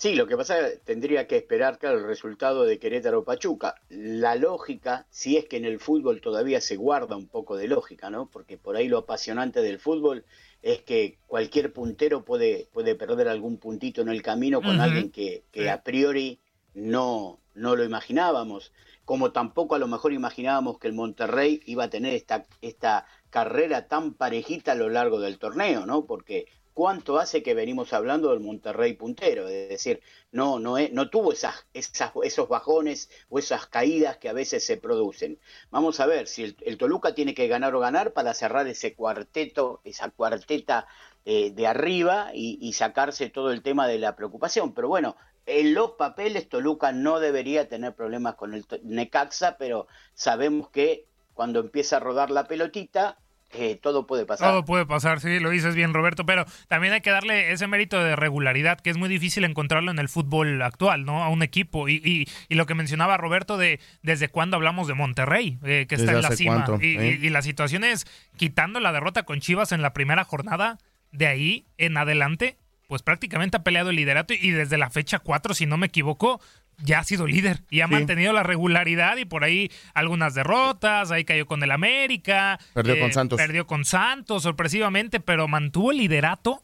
Sí, 0.00 0.14
lo 0.14 0.26
que 0.26 0.34
pasa 0.34 0.58
es 0.58 0.72
que 0.72 0.76
tendría 0.78 1.26
que 1.26 1.36
esperar, 1.36 1.78
claro, 1.78 1.98
el 1.98 2.06
resultado 2.06 2.64
de 2.64 2.78
Querétaro 2.78 3.22
Pachuca. 3.22 3.74
La 3.90 4.34
lógica, 4.34 5.06
si 5.10 5.36
es 5.36 5.44
que 5.44 5.58
en 5.58 5.66
el 5.66 5.78
fútbol 5.78 6.22
todavía 6.22 6.62
se 6.62 6.76
guarda 6.76 7.16
un 7.16 7.28
poco 7.28 7.54
de 7.58 7.68
lógica, 7.68 8.08
¿no? 8.08 8.24
Porque 8.30 8.56
por 8.56 8.76
ahí 8.76 8.88
lo 8.88 8.96
apasionante 8.96 9.60
del 9.60 9.78
fútbol 9.78 10.24
es 10.62 10.80
que 10.80 11.18
cualquier 11.26 11.74
puntero 11.74 12.24
puede, 12.24 12.66
puede 12.72 12.94
perder 12.94 13.28
algún 13.28 13.58
puntito 13.58 14.00
en 14.00 14.08
el 14.08 14.22
camino 14.22 14.62
con 14.62 14.80
alguien 14.80 15.10
que, 15.10 15.44
que 15.52 15.68
a 15.68 15.82
priori 15.82 16.40
no, 16.72 17.38
no 17.52 17.76
lo 17.76 17.84
imaginábamos. 17.84 18.72
Como 19.04 19.32
tampoco 19.32 19.74
a 19.74 19.78
lo 19.78 19.86
mejor 19.86 20.14
imaginábamos 20.14 20.78
que 20.78 20.88
el 20.88 20.94
Monterrey 20.94 21.60
iba 21.66 21.84
a 21.84 21.90
tener 21.90 22.14
esta, 22.14 22.46
esta 22.62 23.04
carrera 23.28 23.86
tan 23.86 24.14
parejita 24.14 24.72
a 24.72 24.76
lo 24.76 24.88
largo 24.88 25.20
del 25.20 25.38
torneo, 25.38 25.84
¿no? 25.84 26.06
Porque 26.06 26.46
cuánto 26.74 27.18
hace 27.18 27.42
que 27.42 27.54
venimos 27.54 27.92
hablando 27.92 28.30
del 28.30 28.40
Monterrey 28.40 28.94
puntero, 28.94 29.48
es 29.48 29.68
decir, 29.68 30.00
no, 30.32 30.58
no, 30.58 31.10
tuvo 31.10 31.32
esas, 31.32 31.66
esas, 31.74 32.12
esos 32.22 32.48
bajones 32.48 33.10
o 33.28 33.38
esas 33.38 33.66
caídas 33.66 34.18
que 34.18 34.28
a 34.28 34.32
veces 34.32 34.64
se 34.64 34.76
producen. 34.76 35.38
Vamos 35.70 36.00
a 36.00 36.06
ver 36.06 36.26
si 36.26 36.56
el, 36.60 36.78
Toluca 36.78 37.14
tiene 37.14 37.34
que 37.34 37.48
ganar 37.48 37.74
o 37.74 37.80
ganar 37.80 38.12
para 38.12 38.34
cerrar 38.34 38.66
ese 38.66 38.94
cuarteto, 38.94 39.80
esa 39.84 40.10
cuarteta 40.10 40.86
eh, 41.24 41.50
de 41.50 41.66
arriba 41.66 42.30
y, 42.32 42.72
sacarse 42.72 43.28
todo 43.28 43.52
el 43.52 43.62
tema 43.62 43.86
de 43.86 43.98
la 43.98 44.16
preocupación. 44.16 44.72
Pero 44.72 44.88
bueno, 44.88 45.16
en 45.46 45.74
los 45.74 45.92
papeles 45.92 46.48
Toluca 46.48 46.92
no 46.92 47.20
debería 47.20 47.68
tener 47.68 47.94
problemas 47.94 48.36
con 48.36 48.54
el 48.54 48.64
Necaxa, 48.84 49.56
pero 49.58 49.86
sabemos 50.14 50.70
que 50.70 51.06
cuando 51.34 51.60
empieza 51.60 51.96
a 51.96 52.00
rodar 52.00 52.30
la 52.30 52.44
pelotita, 52.44 53.18
eh, 53.52 53.78
todo 53.82 54.06
puede 54.06 54.26
pasar. 54.26 54.48
Todo 54.50 54.64
puede 54.64 54.86
pasar, 54.86 55.20
sí, 55.20 55.40
lo 55.40 55.50
dices 55.50 55.74
bien, 55.74 55.92
Roberto, 55.92 56.24
pero 56.24 56.44
también 56.68 56.92
hay 56.94 57.00
que 57.00 57.10
darle 57.10 57.50
ese 57.52 57.66
mérito 57.66 58.02
de 58.02 58.14
regularidad, 58.16 58.78
que 58.80 58.90
es 58.90 58.96
muy 58.96 59.08
difícil 59.08 59.44
encontrarlo 59.44 59.90
en 59.90 59.98
el 59.98 60.08
fútbol 60.08 60.62
actual, 60.62 61.04
¿no? 61.04 61.22
A 61.24 61.28
un 61.28 61.42
equipo. 61.42 61.88
Y, 61.88 61.94
y- 62.04 62.28
y 62.48 62.54
lo 62.54 62.66
que 62.66 62.74
mencionaba 62.74 63.16
Roberto 63.16 63.58
de 63.58 63.80
desde 64.02 64.28
cuándo 64.28 64.56
hablamos 64.56 64.86
de 64.88 64.94
Monterrey, 64.94 65.58
eh, 65.64 65.86
que 65.88 65.96
está 65.96 66.12
¿Desde 66.12 66.26
en 66.26 66.30
la 66.30 66.36
cima. 66.36 66.64
cuánto, 66.64 66.84
y, 66.84 66.96
eh? 66.96 67.18
y- 67.20 67.26
y 67.26 67.30
la 67.30 67.42
situación 67.42 67.82
es, 67.84 68.06
quitando 68.36 68.78
la 68.80 68.92
derrota 68.92 69.24
con 69.24 69.40
Chivas 69.40 69.72
en 69.72 69.82
la 69.82 69.92
primera 69.92 70.24
jornada, 70.24 70.78
de 71.12 71.26
ahí 71.26 71.66
en 71.76 71.96
adelante, 71.96 72.56
pues 72.86 73.02
prácticamente 73.02 73.56
ha 73.56 73.62
peleado 73.62 73.90
el 73.90 73.96
liderato 73.96 74.34
y 74.34 74.50
desde 74.50 74.76
la 74.78 74.90
fecha 74.90 75.18
4, 75.20 75.54
si 75.54 75.66
no 75.66 75.76
me 75.76 75.86
equivoco, 75.86 76.40
ya 76.82 77.00
ha 77.00 77.04
sido 77.04 77.26
líder 77.26 77.62
y 77.70 77.80
ha 77.80 77.86
Sí. 77.88 77.92
mantenido 77.92 78.32
la 78.32 78.42
regularidad 78.42 79.16
y 79.16 79.24
por 79.24 79.44
ahí 79.44 79.70
algunas 79.94 80.34
derrotas, 80.34 81.10
ahí 81.10 81.24
cayó 81.24 81.46
con 81.46 81.62
el 81.62 81.70
América. 81.70 82.58
Perdió 82.74 82.98
con 82.98 83.12
Santos. 83.12 83.36
Perdió 83.38 83.66
con 83.66 83.84
Santos 83.84 84.42
sorpresivamente, 84.42 85.20
pero 85.20 85.48
mantuvo 85.48 85.90
el 85.92 85.98
liderato 85.98 86.62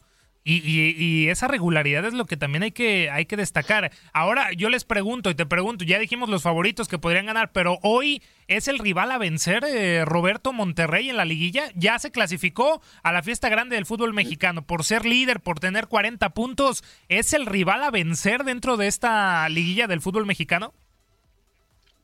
Y, 0.48 0.58
y- 0.64 0.94
y 0.96 1.28
esa 1.28 1.48
regularidad 1.48 2.04
es 2.04 2.14
lo 2.14 2.24
que 2.24 2.36
también 2.36 2.62
hay 2.62 2.70
que, 2.70 3.10
hay 3.10 3.26
que 3.26 3.36
destacar. 3.36 3.90
Ahora 4.12 4.52
yo 4.52 4.68
les 4.68 4.84
pregunto 4.84 5.28
y 5.28 5.34
te 5.34 5.44
pregunto, 5.44 5.84
ya 5.84 5.98
dijimos 5.98 6.28
los 6.28 6.44
favoritos 6.44 6.86
que 6.86 7.00
podrían 7.00 7.26
ganar, 7.26 7.50
pero 7.50 7.80
hoy 7.82 8.22
es 8.46 8.68
el 8.68 8.78
rival 8.78 9.10
a 9.10 9.18
vencer 9.18 9.64
eh, 9.66 10.04
Roberto 10.04 10.52
Monterrey 10.52 11.10
en 11.10 11.16
la 11.16 11.24
liguilla. 11.24 11.64
Ya 11.74 11.98
se 11.98 12.12
clasificó 12.12 12.80
a 13.02 13.10
la 13.10 13.24
fiesta 13.24 13.48
grande 13.48 13.74
del 13.74 13.86
fútbol 13.86 14.14
mexicano 14.14 14.64
por 14.64 14.84
ser 14.84 15.04
líder, 15.04 15.40
por 15.40 15.58
tener 15.58 15.88
40 15.88 16.30
puntos. 16.30 16.84
¿Es 17.08 17.32
el 17.32 17.46
rival 17.46 17.82
a 17.82 17.90
vencer 17.90 18.44
dentro 18.44 18.76
de 18.76 18.86
esta 18.86 19.48
liguilla 19.48 19.88
del 19.88 20.00
fútbol 20.00 20.26
mexicano? 20.26 20.72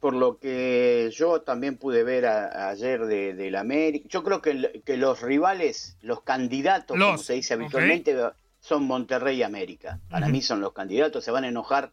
Por 0.03 0.15
lo 0.15 0.39
que 0.41 1.11
yo 1.15 1.43
también 1.43 1.77
pude 1.77 2.03
ver 2.03 2.27
a- 2.27 2.71
ayer 2.71 3.07
de, 3.07 3.35
del 3.35 3.55
América, 3.55 4.05
yo 4.11 4.25
creo 4.25 4.43
que, 4.43 4.53
los 4.97 5.21
rivales, 5.23 5.97
los 6.03 6.23
candidatos, 6.23 6.99
como 6.99 7.19
se 7.19 7.35
dice 7.35 7.55
habitualmente, 7.55 8.17
son 8.59 8.83
Monterrey 8.83 9.39
y 9.39 9.43
América. 9.45 10.01
Para 10.11 10.27
mí 10.27 10.43
son 10.43 10.61
los 10.61 10.73
candidatos, 10.73 11.25
se 11.25 11.31
van 11.31 11.45
a 11.45 11.49
enojar 11.49 11.93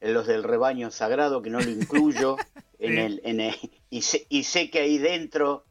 los 0.00 0.26
del 0.26 0.44
rebaño 0.44 0.90
sagrado, 0.90 1.42
que 1.42 1.50
no 1.50 1.60
lo 1.60 1.68
incluyo, 1.68 2.38
en 2.78 2.96
el, 2.96 3.20
en 3.22 3.40
el- 3.40 3.70
y, 3.90 4.00
sé, 4.00 4.24
y 4.30 4.44
sé 4.44 4.70
que 4.70 4.78
ahí 4.80 4.96
dentro 4.96 5.66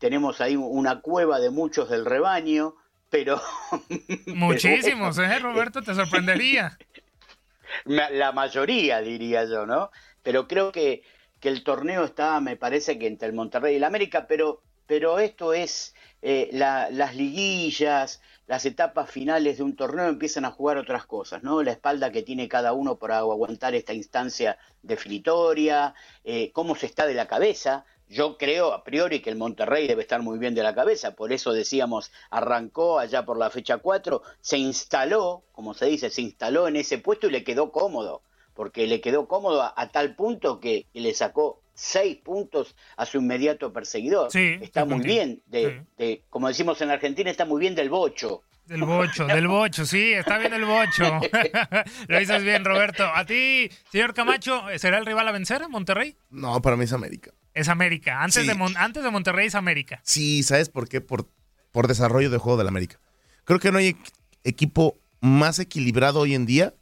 tenemos 0.00 0.40
ahí 0.40 0.56
una 0.56 1.00
cueva 1.00 1.38
de 1.38 1.50
muchos 1.50 1.88
del 1.90 2.06
rebaño, 2.06 2.74
pero... 3.08 3.40
Muchísimos, 4.26 5.16
¿eh, 5.18 5.38
Roberto? 5.38 5.80
Te 5.80 5.94
sorprendería. 5.94 6.76
La 7.84 8.32
mayoría 8.32 9.00
diría 9.00 9.44
yo, 9.44 9.64
¿no? 9.64 9.92
Pero 10.24 10.48
creo 10.48 10.72
que, 10.72 11.02
que 11.40 11.48
el 11.48 11.64
torneo 11.64 12.04
está, 12.04 12.40
me 12.40 12.56
parece 12.56 12.98
que 12.98 13.06
entre 13.06 13.28
el 13.28 13.34
Monterrey 13.34 13.74
y 13.74 13.76
el 13.78 13.84
América, 13.84 14.26
pero, 14.28 14.62
pero 14.86 15.18
esto 15.18 15.52
es 15.54 15.94
eh, 16.22 16.50
la- 16.52 16.90
las 16.90 17.14
liguillas, 17.16 18.20
las 18.46 18.66
etapas 18.66 19.10
finales 19.10 19.56
de 19.58 19.62
un 19.62 19.74
torneo 19.76 20.08
empiezan 20.08 20.44
a 20.44 20.50
jugar 20.50 20.76
otras 20.76 21.06
cosas, 21.06 21.42
¿no? 21.42 21.62
La 21.62 21.72
espalda 21.72 22.10
que 22.12 22.22
tiene 22.22 22.48
cada 22.48 22.72
uno 22.74 22.96
para 22.96 23.18
aguantar 23.18 23.74
esta 23.74 23.94
instancia 23.94 24.58
definitoria, 24.82 25.94
eh, 26.24 26.50
cómo 26.52 26.74
se 26.76 26.86
está 26.86 27.06
de 27.06 27.14
la 27.14 27.26
cabeza. 27.26 27.84
Yo 28.08 28.36
creo 28.36 28.72
a 28.72 28.82
priori 28.84 29.20
que 29.22 29.30
el 29.30 29.36
Monterrey 29.36 29.86
debe 29.86 30.02
estar 30.02 30.20
muy 30.20 30.38
bien 30.38 30.54
de 30.54 30.62
la 30.64 30.74
cabeza, 30.74 31.14
por 31.14 31.32
eso 31.32 31.52
decíamos, 31.52 32.10
arrancó 32.30 32.98
allá 32.98 33.24
por 33.24 33.38
la 33.38 33.50
fecha 33.50 33.78
4, 33.78 34.22
se 34.40 34.58
instaló, 34.58 35.44
como 35.52 35.74
se 35.74 35.86
dice, 35.86 36.10
se 36.10 36.22
instaló 36.22 36.66
en 36.68 36.76
ese 36.76 36.98
puesto 36.98 37.28
y 37.28 37.30
le 37.30 37.44
quedó 37.44 37.70
cómodo, 37.70 38.22
porque 38.54 38.86
le 38.86 39.00
quedó 39.00 39.26
cómodo 39.28 39.62
a, 39.62 39.72
a 39.76 39.88
tal 39.90 40.14
punto 40.16 40.60
que 40.60 40.86
le 40.92 41.14
sacó 41.14 41.62
seis 41.74 42.16
puntos 42.18 42.76
a 42.96 43.06
su 43.06 43.18
inmediato 43.18 43.72
perseguidor. 43.72 44.30
Sí, 44.30 44.58
está 44.60 44.84
muy 44.84 45.00
bien, 45.00 45.42
de, 45.46 45.80
Sí. 45.80 45.86
de- 46.04 46.22
como 46.28 46.48
decimos 46.48 46.80
en 46.82 46.90
Argentina, 46.90 47.30
está 47.30 47.44
muy 47.46 47.60
bien 47.60 47.74
del 47.74 47.88
bocho. 47.90 48.42
Del 48.66 48.84
bocho, 48.84 49.26
del 49.26 49.48
bocho, 49.48 49.84
sí, 49.84 50.12
está 50.12 50.38
bien 50.38 50.52
el 50.54 50.64
bocho. 50.64 51.02
Lo 52.08 52.18
dices 52.20 52.42
bien, 52.44 52.64
Roberto. 52.64 53.04
A 53.04 53.24
ti, 53.26 53.68
señor 53.90 54.14
Camacho, 54.14 54.62
¿será 54.76 54.98
el 54.98 55.06
rival 55.06 55.26
a 55.26 55.32
vencer, 55.32 55.68
Monterrey? 55.68 56.16
No, 56.30 56.60
para 56.62 56.76
mí 56.76 56.84
es 56.84 56.92
América. 56.92 57.32
Es 57.52 57.68
América. 57.68 58.22
Antes, 58.22 58.42
Sí. 58.42 58.46
de, 58.48 58.54
Mon- 58.54 58.76
antes 58.76 59.02
de 59.02 59.10
Monterrey 59.10 59.48
es 59.48 59.56
América. 59.56 60.00
Sí, 60.04 60.42
¿sabes 60.44 60.68
por 60.68 60.88
qué? 60.88 61.00
Por, 61.00 61.28
por 61.72 61.88
desarrollo 61.88 62.30
de 62.30 62.38
juego 62.38 62.58
del 62.58 62.68
América. 62.68 63.00
Creo 63.44 63.58
que 63.58 63.72
no 63.72 63.78
hay 63.78 63.94
equ- 63.94 64.12
equipo 64.44 65.00
más 65.20 65.58
equilibrado 65.58 66.20
hoy 66.20 66.34
en 66.36 66.46
día 66.46 66.74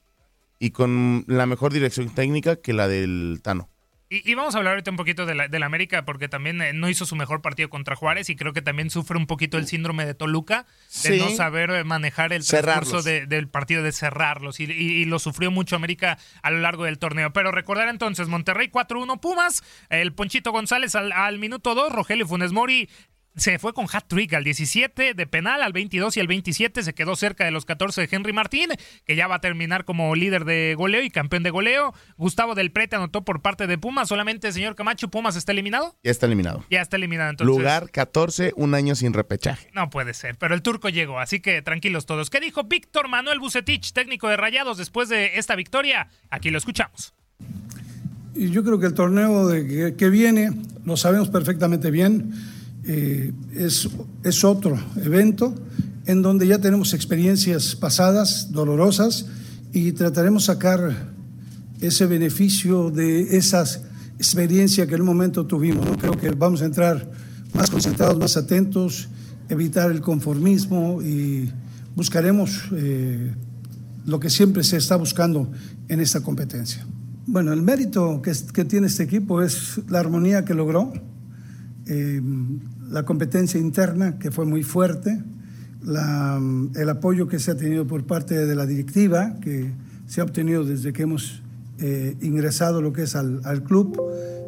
y 0.59 0.71
con 0.71 1.25
la 1.29 1.47
mejor 1.47 1.73
dirección 1.73 2.15
técnica 2.15 2.57
que 2.61 2.73
la 2.73 2.89
del 2.89 3.41
Tano. 3.43 3.69
Y, 4.11 4.29
y 4.31 4.35
vamos 4.35 4.55
a 4.55 4.59
hablar 4.59 4.73
ahorita 4.73 4.91
un 4.91 4.97
poquito 4.97 5.27
de 5.27 5.35
la, 5.35 5.49
del 5.49 5.63
América, 5.63 6.07
porque 6.07 6.29
también 6.29 6.63
eh, 6.63 6.73
no 6.73 6.89
hizo 6.89 7.05
su 7.05 7.15
mejor 7.15 7.43
partido 7.43 7.69
contra 7.69 7.95
Juárez 7.95 8.31
y 8.31 8.37
creo 8.37 8.55
que 8.55 8.63
también 8.63 8.89
sufre 8.89 9.19
un 9.19 9.27
poquito 9.27 9.59
el 9.59 9.67
síndrome 9.67 10.07
de 10.07 10.15
Toluca, 10.15 10.65
de 11.05 11.19
Sí. 11.19 11.19
no 11.19 11.29
saber 11.29 11.69
eh, 11.71 11.85
manejar 11.85 12.33
el 12.33 12.43
transcurso 12.47 13.03
de- 13.03 13.27
del 13.27 13.49
partido, 13.49 13.83
de 13.83 13.93
cerrarlos. 13.93 14.61
Y, 14.61 14.65
y- 14.65 14.71
y 14.73 15.05
lo 15.05 15.19
sufrió 15.19 15.51
mucho 15.51 15.77
América 15.77 16.17
a 16.43 16.51
lo 16.51 16.59
largo 16.61 16.85
del 16.85 16.99
torneo. 16.99 17.35
Pero 17.35 17.53
recordar 17.53 17.89
entonces, 17.91 18.29
Monterrey 18.29 18.69
4-1 18.71 19.21
Pumas, 19.21 19.63
el 19.91 20.15
Ponchito 20.15 20.53
González 20.53 20.95
al, 20.95 21.13
al 21.13 21.39
minuto 21.39 21.75
2, 21.75 21.93
Rogelio 21.93 22.27
Funes 22.27 22.53
Mori 22.53 22.89
se 23.39 23.59
fue 23.59 23.73
con 23.73 23.87
hat-trick 23.91 24.35
al 24.35 24.45
17 24.45 25.15
de 25.15 25.27
penal, 25.27 25.63
al 25.63 25.73
22 25.73 26.17
y 26.17 26.21
al 26.21 26.27
27 26.27 26.83
se 26.83 26.95
quedó 26.95 27.17
cerca 27.17 27.45
de 27.45 27.51
los 27.51 27.65
14 27.65 28.03
de 28.03 28.09
Henry 28.11 28.33
Martín, 28.33 28.71
que 29.05 29.17
ya 29.17 29.27
va 29.27 29.37
a 29.37 29.41
terminar 29.41 29.85
como 29.85 30.15
líder 30.15 30.45
de 30.45 30.75
goleo 30.77 31.03
y 31.03 31.11
campeón 31.11 31.43
de 31.43 31.51
goleo. 31.51 31.95
Gustavo 32.17 32.55
del 32.55 32.71
Prete 32.71 32.97
anotó 32.97 33.25
por 33.25 33.41
parte 33.41 33.67
de 33.67 33.79
Pumas, 33.79 34.09
solamente 34.09 34.53
señor 34.53 34.75
Camacho, 34.75 35.09
Pumas 35.09 35.37
está 35.37 35.53
eliminado. 35.53 35.97
Ya 36.03 36.11
está 36.11 36.27
eliminado. 36.27 36.65
Ya 36.71 36.81
está 36.81 36.97
eliminado 36.97 37.31
entonces. 37.31 37.57
Lugar 37.57 37.91
14, 37.91 38.53
un 38.57 38.75
año 38.75 38.95
sin 38.95 39.13
repechaje. 39.13 39.71
No 39.73 39.91
puede 39.91 40.15
ser, 40.15 40.37
pero 40.37 40.55
el 40.55 40.63
turco 40.63 40.89
llegó, 40.89 41.21
así 41.21 41.41
que 41.41 41.63
tranquilos 41.63 42.07
todos. 42.07 42.31
¿Qué 42.31 42.41
dijo 42.41 42.65
Víctor 42.65 43.09
Manuel 43.09 43.39
Bucetich, 43.39 43.93
técnico 43.93 44.29
de 44.29 44.37
Rayados, 44.37 44.79
después 44.79 45.09
de 45.09 45.39
esta 45.39 45.55
victoria? 45.57 46.09
Aquí 46.31 46.51
lo 46.51 46.59
escuchamos. 46.59 47.15
Y 48.35 48.51
yo 48.51 48.63
creo 48.63 48.79
que 48.79 48.87
el 48.87 48.95
torneo 48.95 49.49
de 49.49 49.67
que, 49.67 49.97
que 49.97 50.11
viene, 50.11 50.51
lo 50.85 50.97
sabemos 50.97 51.29
perfectamente 51.29 51.91
bien, 51.91 52.33
eh, 52.89 53.33
es, 53.55 53.89
es 54.25 54.45
otro 54.45 54.79
evento 54.97 55.55
en 56.07 56.23
donde 56.23 56.47
ya 56.47 56.59
tenemos 56.59 56.95
experiencias 56.95 57.77
pasadas, 57.77 58.51
dolorosas, 58.51 59.27
y 59.73 59.93
trataremos 59.93 60.47
sacar 60.47 61.13
ese 61.81 62.07
beneficio 62.07 62.91
de 62.91 63.37
esas 63.37 63.83
experiencia 64.19 64.87
que 64.87 64.97
en 64.97 65.03
un 65.03 65.07
momento 65.07 65.47
tuvimos. 65.47 65.87
¿no? 65.87 65.97
Creo 65.97 66.13
que 66.13 66.31
vamos 66.31 66.63
a 66.63 66.65
entrar 66.65 67.09
más 67.55 67.71
concentrados, 67.71 68.19
más 68.19 68.37
atentos, 68.37 69.09
evitar 69.49 69.91
el 69.91 70.01
conformismo 70.01 71.01
y 71.03 71.51
buscaremos 71.95 72.69
eh, 72.73 73.33
lo 74.05 74.19
que 74.19 74.29
siempre 74.29 74.65
se 74.65 74.77
está 74.77 74.97
buscando 74.97 75.51
en 75.89 76.01
esta 76.01 76.21
competencia. 76.21 76.85
Bueno, 77.27 77.53
el 77.53 77.63
mérito 77.63 78.21
que, 78.23 78.33
que 78.53 78.65
tiene 78.65 78.87
este 78.87 79.05
equipo 79.05 79.43
es 79.43 79.81
la 79.89 80.01
armonía 80.01 80.45
que 80.45 80.55
logró, 80.55 80.93
eh, 81.89 82.21
la 82.91 83.05
competencia 83.05 83.59
interna 83.59 84.19
que 84.19 84.31
fue 84.31 84.45
muy 84.45 84.63
fuerte, 84.63 85.23
la, 85.83 86.41
el 86.75 86.89
apoyo 86.89 87.29
que 87.29 87.39
se 87.39 87.51
ha 87.51 87.57
tenido 87.57 87.87
por 87.87 88.05
parte 88.05 88.47
de 88.47 88.55
la 88.55 88.67
directiva, 88.67 89.37
que 89.41 89.73
se 90.07 90.21
ha 90.21 90.25
obtenido 90.25 90.65
desde 90.65 90.93
que 90.93 91.03
hemos 91.03 91.43
eh, 91.79 92.17
ingresado 92.21 92.83
lo 92.83 92.93
que 92.93 93.03
es 93.03 93.17
al, 93.17 93.41
al 93.45 93.63
club, 93.63 94.01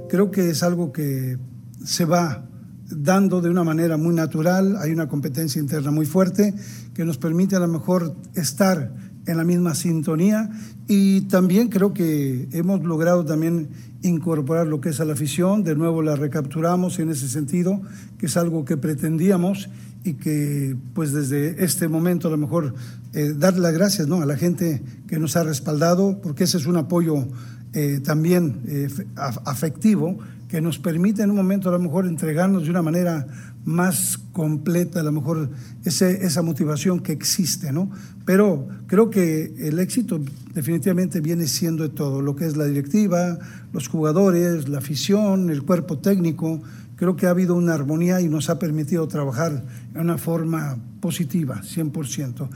creo 0.09 0.31
que 0.31 0.51
es 0.51 0.63
algo 0.63 0.93
que 0.93 1.39
se 1.85 2.05
va 2.05 2.45
dando 2.91 3.41
de 3.41 3.49
una 3.49 3.65
manera 3.65 3.97
muy 3.97 4.15
natural, 4.15 4.77
hay 4.79 4.91
una 4.91 5.09
competencia 5.09 5.61
interna 5.61 5.91
muy 5.91 6.07
fuerte 6.07 6.55
que 6.93 7.05
nos 7.05 7.19
permite 7.19 7.57
a 7.57 7.61
lo 7.61 7.69
mejor 7.69 8.17
estar 8.35 8.93
en 9.27 9.37
la 9.37 9.45
misma 9.45 9.75
sintonía 9.75 10.51
y 10.93 11.21
también 11.21 11.69
creo 11.69 11.95
que 11.95 12.49
hemos 12.51 12.83
logrado 12.83 13.25
también 13.25 13.69
incorporar 14.03 14.67
lo 14.67 14.81
que 14.81 14.89
es 14.89 14.99
a 14.99 15.05
la 15.05 15.13
afición, 15.13 15.63
de 15.63 15.77
nuevo 15.77 16.03
la 16.03 16.17
recapturamos 16.17 16.99
en 16.99 17.11
ese 17.11 17.29
sentido, 17.29 17.81
que 18.19 18.27
es 18.27 18.37
algo 18.37 18.65
que 18.65 18.77
pretendíamos 18.77 19.69
y 20.03 20.15
que 20.15 20.77
pues 20.93 21.13
desde 21.13 21.63
este 21.63 21.87
momento 21.87 22.27
a 22.27 22.33
lo 22.33 22.39
mejor 22.39 22.75
eh, 23.15 23.35
darle 23.37 23.61
las 23.61 23.73
gracias 23.73 24.09
¿no? 24.09 24.21
a 24.21 24.27
la 24.27 24.37
gente 24.37 24.83
que 25.07 25.21
nos 25.21 25.37
ha 25.37 25.45
respaldado, 25.45 26.21
porque 26.21 26.43
ese 26.43 26.57
es 26.57 26.67
un 26.67 26.77
apoyo 26.77 27.25
eh, 27.73 28.01
también 28.03 28.61
eh, 28.67 28.89
afectivo 29.15 30.19
que 30.49 30.61
nos 30.61 30.81
permite 30.81 31.23
en 31.23 31.31
un 31.31 31.37
momento 31.37 31.69
a 31.69 31.73
lo 31.73 31.79
mejor 31.79 32.05
entregarnos 32.05 32.65
de 32.65 32.71
una 32.71 32.83
manera 32.83 33.29
más 33.65 34.19
completa, 34.33 35.01
a 35.01 35.03
lo 35.03 35.13
mejor 35.13 35.51
ese, 35.85 36.25
esa 36.25 36.43
motivación 36.43 37.01
que 37.01 37.13
existe, 37.13 37.73
¿no? 37.73 37.91
Pero 38.25 38.69
creo 38.87 39.11
que 39.11 39.55
el 39.59 39.79
éxito 39.79 40.21
definitivamente 40.55 41.21
viene 41.21 41.47
siendo 41.47 41.83
de 41.83 41.91
todo, 41.91 42.23
lo 42.23 42.37
que 42.37 42.47
es 42.47 42.57
la 42.57 42.65
directiva, 42.65 43.39
los 43.73 43.89
jugadores, 43.89 44.69
la 44.69 44.79
afición, 44.79 45.51
el 45.51 45.63
cuerpo 45.63 45.99
técnico, 45.99 46.63
creo 46.97 47.17
que 47.17 47.27
ha 47.27 47.31
habido 47.31 47.55
una 47.55 47.75
armonía 47.75 48.21
y 48.21 48.29
nos 48.29 48.51
ha 48.51 48.59
permitido 48.59 49.09
trabajar 49.09 49.65
de 49.93 50.01
una 50.01 50.19
forma 50.19 50.79
positiva, 51.01 51.63
100%. 51.63 52.49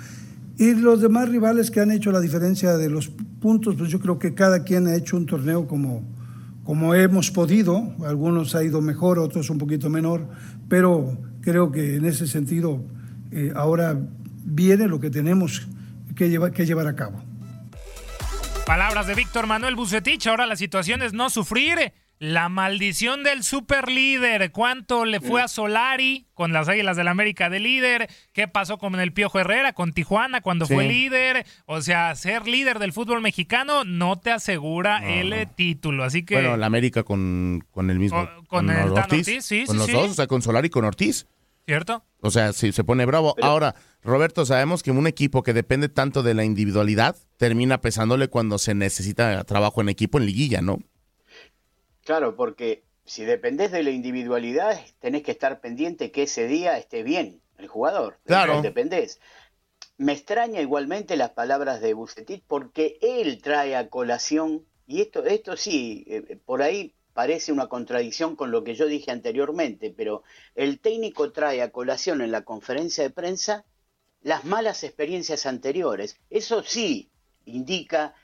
Y 0.57 0.75
los 0.75 1.01
demás 1.01 1.29
rivales 1.29 1.71
que 1.71 1.81
han 1.81 1.91
hecho 1.91 2.13
la 2.13 2.21
diferencia 2.21 2.77
de 2.77 2.89
los 2.89 3.09
puntos, 3.09 3.75
pues 3.77 3.91
yo 3.91 4.01
creo 4.01 4.19
que 4.19 4.35
cada 4.35 4.63
quien 4.63 4.87
ha 4.87 4.95
hecho 4.95 5.17
un 5.17 5.27
torneo 5.27 5.67
como, 5.67 6.03
como 6.65 6.95
hemos 6.95 7.31
podido, 7.31 7.93
algunos 8.05 8.55
ha 8.55 8.65
ido 8.65 8.81
mejor, 8.81 9.19
otros 9.19 9.51
un 9.51 9.59
poquito 9.59 9.91
menor, 9.91 10.27
pero 10.69 11.19
creo 11.43 11.71
que 11.71 11.97
en 11.97 12.07
ese 12.07 12.27
sentido 12.27 12.83
eh, 13.31 13.53
ahora 13.55 13.99
viene 14.45 14.89
lo 14.89 14.99
que 14.99 15.11
tenemos 15.11 15.67
que 16.17 16.31
llevar, 16.31 16.53
que 16.53 16.65
llevar 16.65 16.87
a 16.87 16.97
cabo. 16.97 17.23
Palabras 18.67 19.07
de 19.07 19.15
Víctor 19.15 19.47
Manuel 19.47 19.77
Bucetich, 19.77 20.27
ahora 20.27 20.47
la 20.47 20.57
situación 20.57 21.03
es 21.03 21.13
no 21.13 21.29
sufrir. 21.29 21.93
La 22.27 22.49
maldición 22.49 23.23
del 23.23 23.45
superlíder. 23.45 24.51
¿Cuánto 24.51 25.05
le 25.05 25.21
fue 25.21 25.43
a 25.43 25.49
Solari 25.49 26.27
con 26.33 26.55
las 26.55 26.71
Águilas 26.71 26.97
del 26.97 27.09
América 27.09 27.51
de 27.51 27.61
líder? 27.61 28.09
¿Qué 28.33 28.49
pasó 28.49 28.79
con 28.79 28.99
el 28.99 29.13
Piojo 29.13 29.41
Herrera, 29.41 29.75
con 29.75 29.93
Tijuana 29.93 30.41
cuando 30.41 30.65
Sí. 30.65 30.73
fue 30.73 30.89
líder? 30.89 31.45
O 31.67 31.83
sea, 31.83 32.15
ser 32.15 32.47
líder 32.49 32.79
del 32.79 32.95
fútbol 32.95 33.21
mexicano 33.21 33.85
no 33.85 34.19
te 34.19 34.31
asegura 34.31 35.01
No, 35.01 35.07
el 35.07 35.31
no. 35.31 35.37
título. 35.55 36.03
Así 36.03 36.25
que. 36.25 36.37
Bueno, 36.37 36.57
la 36.57 36.65
América 36.65 37.03
con, 37.03 37.63
con 37.71 37.91
el 37.91 37.99
mismo. 37.99 38.27
Con- 38.27 38.47
con 38.47 38.71
el 38.71 38.95
Tano 38.95 39.01
Ortiz, 39.03 39.27
sí, 39.45 39.65
Con 39.67 39.75
sí, 39.75 39.79
los 39.81 39.87
sí. 39.87 39.93
dos, 39.93 40.11
o 40.13 40.15
sea, 40.15 40.27
con 40.27 40.41
Solari 40.41 40.69
y 40.69 40.71
con 40.71 40.85
Ortiz. 40.87 41.27
¿Cierto? 41.67 42.05
O 42.21 42.31
sea, 42.31 42.55
sí, 42.55 42.73
se 42.73 42.85
pone 42.85 43.05
bravo. 43.05 43.35
Ahora, 43.43 43.75
Roberto, 44.03 44.47
sabemos 44.47 44.83
que 44.83 44.91
un 44.91 45.07
equipo 45.07 45.43
que 45.43 45.53
depende 45.53 45.91
tanto 45.91 46.23
de 46.23 46.33
la 46.33 46.45
individualidad 46.45 47.17
termina 47.37 47.83
pesándole 47.83 48.29
cuando 48.29 48.59
se 48.59 48.75
necesita 48.75 49.45
trabajo 49.45 49.83
en 49.83 49.91
equipo 49.91 50.19
en 50.19 50.25
liguilla, 50.27 50.63
¿no? 50.63 50.79
Claro, 52.05 52.37
porque 52.37 52.85
si 53.05 53.25
dependés 53.25 53.73
de 53.73 53.83
la 53.83 53.91
individualidad, 53.91 54.81
tenés 55.01 55.23
que 55.23 55.33
estar 55.33 55.61
pendiente 55.61 56.11
que 56.11 56.23
ese 56.23 56.47
día 56.47 56.79
esté 56.79 57.03
bien 57.03 57.41
el 57.59 57.69
jugador. 57.69 58.19
Claro. 58.25 58.63
Dependés. 58.63 59.21
Me 59.97 60.13
extraña 60.13 60.61
igualmente 60.61 61.17
las 61.17 61.31
palabras 61.31 61.81
de 61.81 61.95
Bucetit 61.95 62.43
porque 62.47 62.99
él 63.01 63.41
trae 63.41 63.77
a 63.77 63.89
colación, 63.89 64.67
y 64.87 65.01
esto, 65.01 65.25
esto 65.25 65.57
sí, 65.57 66.05
eh, 66.09 66.39
por 66.45 66.63
ahí 66.63 66.95
parece 67.13 67.53
una 67.53 67.69
contradicción 67.69 68.35
con 68.35 68.51
lo 68.51 68.65
que 68.65 68.75
yo 68.75 68.87
dije 68.87 69.13
anteriormente, 69.13 69.95
pero 69.97 70.25
el 70.57 70.81
técnico 70.81 71.31
trae 71.31 71.63
a 71.63 71.71
colación 71.71 72.21
en 72.21 72.33
la 72.33 72.43
conferencia 72.43 73.05
de 73.05 73.11
prensa 73.11 73.65
las 74.21 74.45
malas 74.45 74.83
experiencias 74.83 75.47
anteriores. 75.47 76.19
Eso 76.29 76.63
sí 76.65 77.11
indica, 77.45 78.15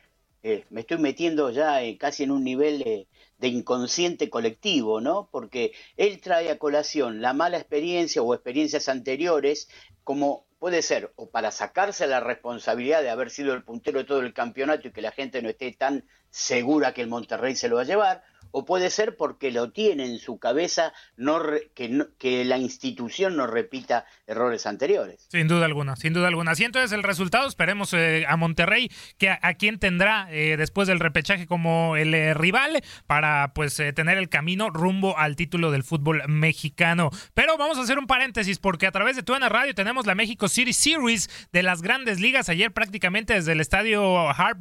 eh, 0.42 0.64
me 0.70 0.80
estoy 0.82 0.98
metiendo 0.98 1.50
ya 1.50 1.82
eh, 1.82 1.98
casi 1.98 2.24
en 2.24 2.30
un 2.30 2.44
nivel 2.44 3.06
de 3.38 3.48
inconsciente 3.48 4.30
colectivo, 4.30 5.00
¿no? 5.00 5.28
Porque 5.30 5.72
él 5.96 6.20
trae 6.20 6.50
a 6.50 6.58
colación 6.58 7.20
la 7.20 7.32
mala 7.32 7.58
experiencia 7.58 8.22
o 8.22 8.34
experiencias 8.34 8.88
anteriores 8.88 9.68
como 10.04 10.46
puede 10.60 10.82
ser 10.82 11.12
o 11.16 11.30
para 11.30 11.50
sacarse 11.50 12.06
la 12.06 12.20
responsabilidad 12.20 13.02
de 13.02 13.10
haber 13.10 13.30
sido 13.30 13.54
el 13.54 13.64
puntero 13.64 14.00
de 14.00 14.04
todo 14.04 14.20
el 14.20 14.34
campeonato 14.34 14.88
y 14.88 14.92
que 14.92 15.00
la 15.00 15.10
gente 15.10 15.40
no 15.42 15.48
esté 15.48 15.72
tan 15.72 16.04
segura 16.28 16.92
que 16.92 17.00
el 17.00 17.08
Monterrey 17.08 17.56
se 17.56 17.68
lo 17.68 17.76
va 17.76 17.82
a 17.82 17.86
llevar, 17.86 18.22
o 18.52 18.64
puede 18.64 18.90
ser 18.90 19.16
porque 19.16 19.50
lo 19.50 19.70
tiene 19.70 20.06
en 20.06 20.18
su 20.18 20.38
cabeza 20.38 20.92
no 21.16 21.42
que, 21.74 22.06
que 22.18 22.44
la 22.44 22.58
institución 22.58 23.36
no 23.36 23.46
repita 23.46 24.06
errores 24.26 24.66
anteriores. 24.66 25.26
Sin 25.30 25.48
duda 25.48 25.66
alguna, 25.66 25.96
sin 25.96 26.12
duda 26.12 26.28
alguna. 26.28 26.52
Así 26.52 26.64
entonces 26.64 26.92
el 26.92 27.02
resultado, 27.02 27.48
esperemos 27.48 27.92
eh, 27.92 28.24
a 28.28 28.36
Monterrey, 28.36 28.90
que 29.18 29.30
a, 29.30 29.54
quien 29.54 29.78
tendrá 29.78 30.28
eh, 30.30 30.56
después 30.56 30.88
del 30.88 31.00
repechaje 31.00 31.46
como 31.46 31.96
el 31.96 32.14
eh, 32.14 32.34
rival 32.34 32.82
para 33.06 33.52
pues 33.54 33.76
tener 33.94 34.18
el 34.18 34.28
camino 34.28 34.70
rumbo 34.70 35.16
al 35.18 35.36
título 35.36 35.70
del 35.70 35.84
fútbol 35.84 36.22
mexicano. 36.28 37.10
Pero 37.34 37.56
vamos 37.56 37.78
a 37.78 37.82
hacer 37.82 37.98
un 37.98 38.06
paréntesis 38.06 38.58
porque 38.58 38.86
a 38.86 38.92
través 38.92 39.16
de 39.16 39.22
Tuana 39.22 39.48
Radio 39.48 39.74
tenemos 39.74 40.06
la 40.06 40.14
México 40.14 40.48
City 40.48 40.72
Series 40.72 41.28
de 41.52 41.62
las 41.62 41.82
grandes 41.82 42.20
ligas. 42.20 42.48
Ayer 42.48 42.72
prácticamente 42.72 43.34
desde 43.34 43.52
el 43.52 43.60
estadio 43.60 44.28
Hart 44.30 44.60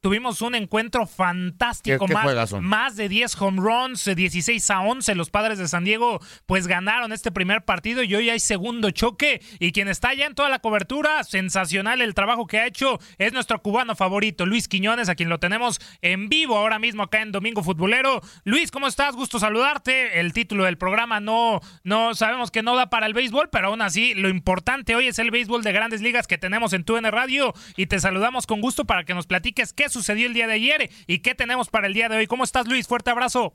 tuvimos 0.00 0.40
un 0.40 0.54
encuentro 0.54 1.06
fantástico, 1.06 2.06
más, 2.08 2.52
más 2.60 2.96
de 2.96 3.08
10 3.08 3.15
home 3.38 3.60
runs, 3.60 4.04
16 4.04 4.70
a 4.70 4.80
11. 4.80 5.14
Los 5.14 5.30
padres 5.30 5.58
de 5.58 5.68
San 5.68 5.84
Diego 5.84 6.20
pues 6.46 6.66
ganaron 6.66 7.12
este 7.12 7.30
primer 7.32 7.64
partido 7.64 8.02
y 8.02 8.14
hoy 8.14 8.30
hay 8.30 8.40
segundo 8.40 8.90
choque. 8.90 9.40
Y 9.58 9.72
quien 9.72 9.88
está 9.88 10.14
ya 10.14 10.26
en 10.26 10.34
toda 10.34 10.48
la 10.48 10.58
cobertura, 10.58 11.24
sensacional 11.24 12.00
el 12.00 12.14
trabajo 12.14 12.46
que 12.46 12.58
ha 12.58 12.66
hecho, 12.66 12.98
es 13.18 13.32
nuestro 13.32 13.62
cubano 13.62 13.96
favorito, 13.96 14.46
Luis 14.46 14.68
Quiñones, 14.68 15.08
a 15.08 15.14
quien 15.14 15.28
lo 15.28 15.38
tenemos 15.38 15.80
en 16.02 16.28
vivo 16.28 16.56
ahora 16.56 16.78
mismo 16.78 17.02
acá 17.02 17.22
en 17.22 17.32
Domingo 17.32 17.62
Futbolero. 17.62 18.20
Luis, 18.44 18.70
¿cómo 18.70 18.86
estás? 18.86 19.14
Gusto 19.14 19.38
saludarte. 19.38 20.20
El 20.20 20.32
título 20.32 20.64
del 20.64 20.78
programa 20.78 21.20
no, 21.20 21.60
no 21.84 22.14
sabemos 22.14 22.50
que 22.50 22.62
no 22.62 22.76
da 22.76 22.90
para 22.90 23.06
el 23.06 23.14
béisbol, 23.14 23.48
pero 23.50 23.68
aún 23.68 23.82
así 23.82 24.14
lo 24.14 24.28
importante 24.28 24.94
hoy 24.94 25.08
es 25.08 25.18
el 25.18 25.30
béisbol 25.30 25.62
de 25.62 25.72
grandes 25.72 26.02
ligas 26.02 26.26
que 26.26 26.38
tenemos 26.38 26.72
en 26.72 26.84
TUN 26.84 27.04
Radio 27.04 27.54
y 27.76 27.86
te 27.86 28.00
saludamos 28.00 28.46
con 28.46 28.60
gusto 28.60 28.84
para 28.84 29.04
que 29.04 29.14
nos 29.14 29.26
platiques 29.26 29.72
qué 29.72 29.88
sucedió 29.88 30.26
el 30.26 30.34
día 30.34 30.46
de 30.46 30.54
ayer 30.54 30.90
y 31.06 31.20
qué 31.20 31.34
tenemos 31.34 31.68
para 31.68 31.86
el 31.86 31.94
día 31.94 32.08
de 32.08 32.16
hoy. 32.16 32.26
¿Cómo 32.26 32.44
estás, 32.44 32.66
Luis? 32.66 32.86
Fuerte 32.86 33.05
abrazo. 33.10 33.54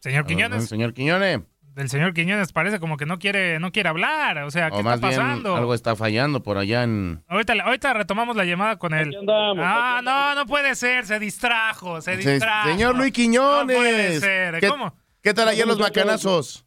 Señor 0.00 0.26
Quiñones. 0.26 0.68
Señor 0.68 0.94
Quiñones. 0.94 1.40
El 1.76 1.88
señor 1.88 2.12
Quiñones 2.12 2.52
parece 2.52 2.80
como 2.80 2.96
que 2.96 3.06
no 3.06 3.20
quiere, 3.20 3.60
no 3.60 3.70
quiere 3.70 3.88
hablar. 3.88 4.38
O 4.38 4.50
sea, 4.50 4.70
¿qué 4.70 4.78
está 4.78 4.98
pasando? 4.98 5.54
algo 5.54 5.74
está 5.74 5.94
fallando 5.94 6.42
por 6.42 6.58
allá 6.58 6.82
en. 6.82 7.22
Ahorita, 7.28 7.54
ahorita 7.64 7.94
retomamos 7.94 8.34
la 8.34 8.44
llamada 8.44 8.78
con 8.78 8.94
él. 8.94 9.16
ah, 9.28 10.00
no, 10.02 10.34
no 10.34 10.46
puede 10.46 10.74
ser, 10.74 11.06
se 11.06 11.20
distrajo, 11.20 12.00
se 12.00 12.16
distrajo. 12.16 12.68
señor 12.68 12.96
Luis 12.96 13.12
Quiñones. 13.12 13.76
No 13.76 13.82
puede 13.82 14.18
ser. 14.18 14.58
¿Qué, 14.58 14.68
¿Cómo? 14.68 14.92
¿Qué 15.22 15.32
tal 15.32 15.48
ayer 15.48 15.66
los 15.66 15.78
bacanazos? 15.78 16.64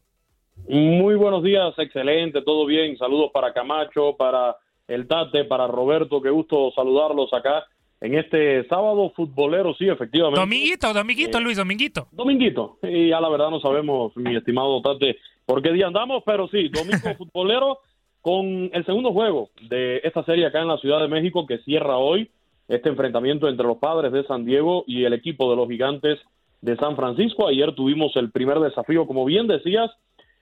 Muy 0.68 1.16
buenos 1.16 1.42
días, 1.42 1.74
excelente, 1.76 2.40
todo 2.42 2.64
bien. 2.64 2.96
Saludos 2.96 3.30
para 3.34 3.52
Camacho, 3.52 4.16
para 4.16 4.56
el 4.86 5.06
Tate, 5.08 5.44
para 5.44 5.66
Roberto, 5.66 6.22
qué 6.22 6.30
gusto 6.30 6.70
saludarlos 6.74 7.32
acá 7.34 7.64
en 8.02 8.18
este 8.18 8.66
sábado 8.66 9.12
futbolero, 9.14 9.74
sí, 9.74 9.88
efectivamente. 9.88 10.40
Dominguito, 10.40 10.92
Dominguito, 10.92 11.40
Luis, 11.40 11.56
Dominguito. 11.56 12.08
Dominguito, 12.10 12.78
y 12.82 13.10
ya 13.10 13.20
la 13.20 13.28
verdad 13.28 13.48
no 13.48 13.60
sabemos, 13.60 14.16
mi 14.16 14.34
estimado 14.34 14.82
Tate, 14.82 15.18
por 15.46 15.62
qué 15.62 15.72
día 15.72 15.86
andamos, 15.86 16.24
pero 16.26 16.48
sí, 16.48 16.68
domingo 16.68 17.14
futbolero 17.16 17.78
con 18.20 18.70
el 18.72 18.84
segundo 18.84 19.12
juego 19.12 19.50
de 19.68 20.00
esta 20.02 20.24
serie 20.24 20.46
acá 20.46 20.60
en 20.60 20.68
la 20.68 20.78
Ciudad 20.78 21.00
de 21.00 21.06
México 21.06 21.46
que 21.46 21.58
cierra 21.58 21.96
hoy 21.96 22.28
este 22.66 22.88
enfrentamiento 22.88 23.48
entre 23.48 23.66
los 23.66 23.78
padres 23.78 24.10
de 24.10 24.24
San 24.24 24.44
Diego 24.44 24.82
y 24.88 25.04
el 25.04 25.12
equipo 25.12 25.48
de 25.48 25.56
los 25.56 25.68
gigantes 25.68 26.18
de 26.60 26.76
San 26.78 26.96
Francisco. 26.96 27.46
Ayer 27.46 27.72
tuvimos 27.72 28.16
el 28.16 28.32
primer 28.32 28.58
desafío, 28.58 29.06
como 29.06 29.24
bien 29.24 29.46
decías, 29.46 29.92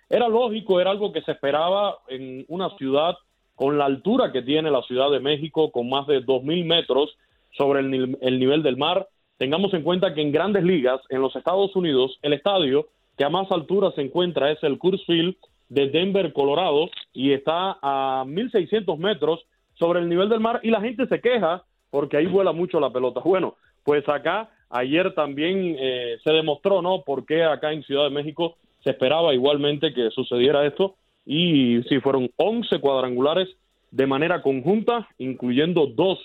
era 0.08 0.28
lógico, 0.28 0.80
era 0.80 0.92
algo 0.92 1.12
que 1.12 1.20
se 1.22 1.32
esperaba 1.32 1.98
en 2.08 2.46
una 2.48 2.70
ciudad 2.78 3.16
con 3.54 3.76
la 3.76 3.84
altura 3.84 4.32
que 4.32 4.40
tiene 4.40 4.70
la 4.70 4.80
Ciudad 4.82 5.10
de 5.10 5.20
México, 5.20 5.70
con 5.70 5.90
más 5.90 6.06
de 6.06 6.24
2.000 6.24 6.64
metros 6.64 7.18
sobre 7.52 7.80
el, 7.80 8.18
el 8.20 8.40
nivel 8.40 8.62
del 8.62 8.76
mar. 8.76 9.08
Tengamos 9.38 9.72
en 9.74 9.82
cuenta 9.82 10.14
que 10.14 10.22
en 10.22 10.32
grandes 10.32 10.64
ligas, 10.64 11.00
en 11.08 11.20
los 11.20 11.34
Estados 11.34 11.74
Unidos, 11.74 12.18
el 12.22 12.32
estadio 12.32 12.88
que 13.16 13.24
a 13.24 13.28
más 13.28 13.50
altura 13.50 13.90
se 13.92 14.02
encuentra 14.02 14.50
es 14.50 14.62
el 14.62 14.78
Coors 14.78 15.04
Field 15.04 15.36
de 15.68 15.88
Denver, 15.88 16.32
Colorado, 16.32 16.90
y 17.12 17.32
está 17.32 17.78
a 17.82 18.24
1.600 18.26 18.98
metros 18.98 19.40
sobre 19.74 20.00
el 20.00 20.08
nivel 20.08 20.28
del 20.28 20.40
mar 20.40 20.60
y 20.62 20.70
la 20.70 20.80
gente 20.80 21.06
se 21.06 21.20
queja 21.20 21.64
porque 21.90 22.16
ahí 22.16 22.26
vuela 22.26 22.52
mucho 22.52 22.80
la 22.80 22.90
pelota. 22.90 23.20
Bueno, 23.24 23.56
pues 23.84 24.08
acá 24.08 24.50
ayer 24.68 25.14
también 25.14 25.76
eh, 25.78 26.18
se 26.22 26.32
demostró, 26.32 26.82
¿no? 26.82 27.02
Porque 27.04 27.44
acá 27.44 27.72
en 27.72 27.82
Ciudad 27.82 28.04
de 28.04 28.10
México 28.10 28.56
se 28.84 28.90
esperaba 28.90 29.34
igualmente 29.34 29.92
que 29.92 30.10
sucediera 30.10 30.66
esto 30.66 30.96
y 31.26 31.82
sí, 31.88 32.00
fueron 32.00 32.30
11 32.36 32.78
cuadrangulares 32.80 33.48
de 33.90 34.06
manera 34.06 34.42
conjunta, 34.42 35.08
incluyendo 35.18 35.86
dos 35.86 36.18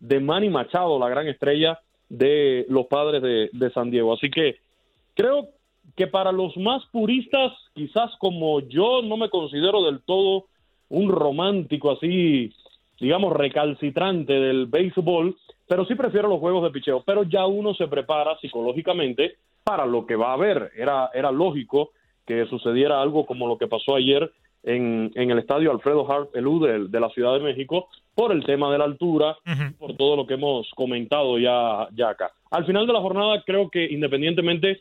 de 0.00 0.18
Manny 0.18 0.48
Machado, 0.48 0.98
la 0.98 1.08
gran 1.08 1.28
estrella 1.28 1.78
de 2.08 2.66
los 2.68 2.86
padres 2.86 3.22
de, 3.22 3.70
San 3.70 3.90
Diego. 3.90 4.12
Así 4.12 4.30
que 4.30 4.56
creo 5.14 5.50
que 5.96 6.06
para 6.06 6.32
los 6.32 6.56
más 6.56 6.82
puristas, 6.90 7.52
quizás 7.74 8.10
como 8.18 8.60
yo 8.60 9.02
no 9.02 9.16
me 9.16 9.30
considero 9.30 9.84
del 9.84 10.00
todo 10.02 10.46
un 10.88 11.08
romántico 11.10 11.92
así, 11.92 12.52
digamos, 12.98 13.32
recalcitrante 13.34 14.32
del 14.32 14.66
béisbol, 14.66 15.36
pero 15.68 15.84
sí 15.84 15.94
prefiero 15.94 16.28
los 16.28 16.40
juegos 16.40 16.64
de 16.64 16.70
picheo. 16.70 17.02
Pero 17.04 17.22
ya 17.22 17.46
uno 17.46 17.74
se 17.74 17.86
prepara 17.86 18.36
psicológicamente 18.40 19.36
para 19.62 19.86
lo 19.86 20.04
que 20.06 20.16
va 20.16 20.30
a 20.30 20.34
haber. 20.34 20.72
Era, 20.76 21.10
era 21.14 21.30
lógico 21.30 21.90
que 22.26 22.46
sucediera 22.46 23.00
algo 23.00 23.26
como 23.26 23.46
lo 23.46 23.56
que 23.56 23.68
pasó 23.68 23.94
ayer 23.94 24.32
en, 24.62 25.10
en 25.14 25.30
el 25.30 25.38
estadio 25.38 25.70
Alfredo 25.70 26.10
Hart 26.10 26.34
Elú 26.34 26.60
de, 26.60 27.00
la 27.00 27.08
Ciudad 27.10 27.34
de 27.34 27.40
México 27.40 27.88
por 28.14 28.32
el 28.32 28.44
tema 28.44 28.70
de 28.70 28.78
la 28.78 28.84
altura, 28.84 29.36
por 29.78 29.96
todo 29.96 30.16
lo 30.16 30.26
que 30.26 30.34
hemos 30.34 30.68
comentado 30.74 31.38
ya, 31.38 31.88
ya 31.94 32.10
acá. 32.10 32.32
Al 32.50 32.66
final 32.66 32.86
de 32.86 32.92
la 32.92 33.00
jornada 33.00 33.42
creo 33.46 33.70
que 33.70 33.84
independientemente 33.84 34.80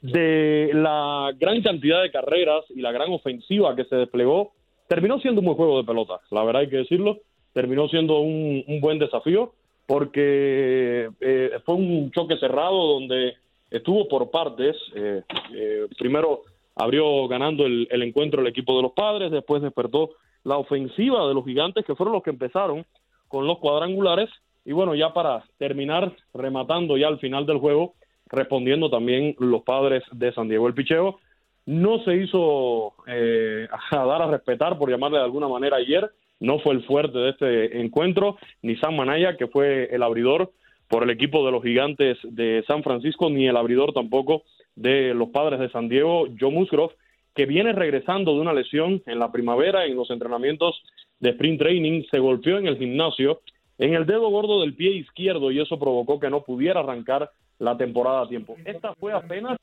de 0.00 0.70
la 0.72 1.32
gran 1.38 1.62
cantidad 1.62 2.02
de 2.02 2.10
carreras 2.10 2.64
y 2.70 2.80
la 2.80 2.92
gran 2.92 3.12
ofensiva 3.12 3.76
que 3.76 3.84
se 3.84 3.96
desplegó, 3.96 4.52
terminó 4.88 5.18
siendo 5.20 5.40
un 5.40 5.46
buen 5.46 5.56
juego 5.56 5.78
de 5.78 5.84
pelota, 5.84 6.20
la 6.30 6.44
verdad 6.44 6.62
hay 6.62 6.68
que 6.68 6.78
decirlo, 6.78 7.18
terminó 7.52 7.88
siendo 7.88 8.20
un, 8.20 8.64
un 8.66 8.80
buen 8.80 8.98
desafío 8.98 9.52
porque 9.86 11.10
eh, 11.20 11.50
fue 11.64 11.74
un 11.74 12.10
choque 12.12 12.38
cerrado 12.38 12.94
donde 12.94 13.34
estuvo 13.70 14.08
por 14.08 14.30
partes, 14.30 14.76
eh, 14.94 15.22
eh, 15.54 15.86
primero 15.98 16.42
abrió 16.74 17.28
ganando 17.28 17.66
el, 17.66 17.88
encuentro 17.90 18.40
el 18.40 18.46
equipo 18.46 18.76
de 18.76 18.82
los 18.82 18.92
padres, 18.92 19.30
después 19.30 19.62
despertó 19.62 20.10
la 20.44 20.56
ofensiva 20.56 21.26
de 21.28 21.34
los 21.34 21.44
gigantes, 21.44 21.84
que 21.84 21.94
fueron 21.94 22.14
los 22.14 22.22
que 22.22 22.30
empezaron 22.30 22.84
con 23.28 23.46
los 23.46 23.58
cuadrangulares, 23.58 24.28
y 24.64 24.72
bueno, 24.72 24.94
ya 24.94 25.12
para 25.12 25.44
terminar, 25.58 26.12
rematando 26.34 26.96
ya 26.96 27.08
al 27.08 27.18
final 27.18 27.46
del 27.46 27.58
juego, 27.58 27.94
respondiendo 28.26 28.90
también 28.90 29.34
los 29.38 29.62
padres 29.62 30.02
de 30.12 30.32
San 30.32 30.48
Diego. 30.48 30.66
El 30.66 30.74
picheo 30.74 31.18
no 31.66 32.02
se 32.04 32.16
hizo 32.16 32.94
eh, 33.06 33.68
a 33.90 34.04
dar 34.04 34.22
a 34.22 34.30
respetar, 34.30 34.78
por 34.78 34.90
llamarle 34.90 35.18
de 35.18 35.24
alguna 35.24 35.48
manera 35.48 35.76
ayer, 35.76 36.10
no 36.40 36.58
fue 36.58 36.74
el 36.74 36.84
fuerte 36.84 37.18
de 37.18 37.30
este 37.30 37.80
encuentro, 37.80 38.36
ni 38.62 38.76
San 38.76 38.96
Manaya, 38.96 39.36
que 39.36 39.46
fue 39.46 39.84
el 39.94 40.02
abridor 40.02 40.50
por 40.88 41.04
el 41.04 41.10
equipo 41.10 41.46
de 41.46 41.52
los 41.52 41.62
gigantes 41.62 42.18
de 42.22 42.64
San 42.66 42.82
Francisco, 42.82 43.30
ni 43.30 43.46
el 43.46 43.56
abridor 43.56 43.92
tampoco 43.92 44.42
de 44.74 45.14
los 45.14 45.28
padres 45.28 45.60
de 45.60 45.70
San 45.70 45.88
Diego, 45.88 46.26
Joe 46.38 46.50
Musgrove, 46.50 46.94
que 47.34 47.46
viene 47.46 47.72
regresando 47.72 48.34
de 48.34 48.40
una 48.40 48.52
lesión 48.52 49.02
en 49.06 49.18
la 49.18 49.32
primavera 49.32 49.84
en 49.86 49.96
los 49.96 50.10
entrenamientos 50.10 50.82
de 51.20 51.30
sprint 51.30 51.60
training, 51.60 52.02
se 52.10 52.18
golpeó 52.18 52.58
en 52.58 52.66
el 52.66 52.78
gimnasio 52.78 53.40
en 53.78 53.94
el 53.94 54.06
dedo 54.06 54.28
gordo 54.28 54.60
del 54.60 54.74
pie 54.74 54.92
izquierdo 54.92 55.50
y 55.50 55.60
eso 55.60 55.78
provocó 55.78 56.20
que 56.20 56.30
no 56.30 56.42
pudiera 56.42 56.80
arrancar 56.80 57.30
la 57.58 57.76
temporada 57.76 58.22
a 58.22 58.28
tiempo. 58.28 58.56
Esta 58.64 58.94
fue 58.94 59.12
apenas 59.12 59.58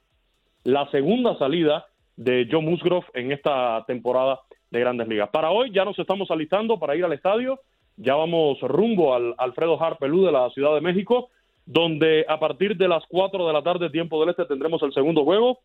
la 0.64 0.90
segunda 0.92 1.38
salida 1.38 1.86
de 2.18 2.48
Joe 2.52 2.62
Musgrove 2.62 3.06
en 3.14 3.32
esta 3.32 3.84
temporada 3.88 4.40
de 4.72 4.80
Grandes 4.80 5.08
Ligas. 5.08 5.30
Para 5.30 5.52
hoy 5.52 5.72
ya 5.72 5.86
nos 5.86 5.98
estamos 5.98 6.30
alistando 6.32 6.78
para 6.78 6.96
ir 6.96 7.06
al 7.06 7.14
estadio, 7.14 7.60
ya 7.98 8.16
vamos 8.16 8.60
rumbo 8.62 9.14
al 9.14 9.36
Alfredo 9.38 9.82
Harpelú 9.82 10.26
de 10.26 10.32
la 10.32 10.50
Ciudad 10.50 10.76
de 10.76 10.82
México, 10.82 11.30
donde 11.70 12.26
a 12.28 12.40
partir 12.40 12.76
de 12.78 12.88
las 12.88 13.04
4 13.10 13.46
de 13.46 13.54
la 13.54 13.62
tarde, 13.62 13.92
tiempo 13.92 14.20
del 14.20 14.32
este, 14.32 14.46
tendremos 14.46 14.82
el 14.82 14.92
segundo 14.92 15.24
juego. 15.24 15.60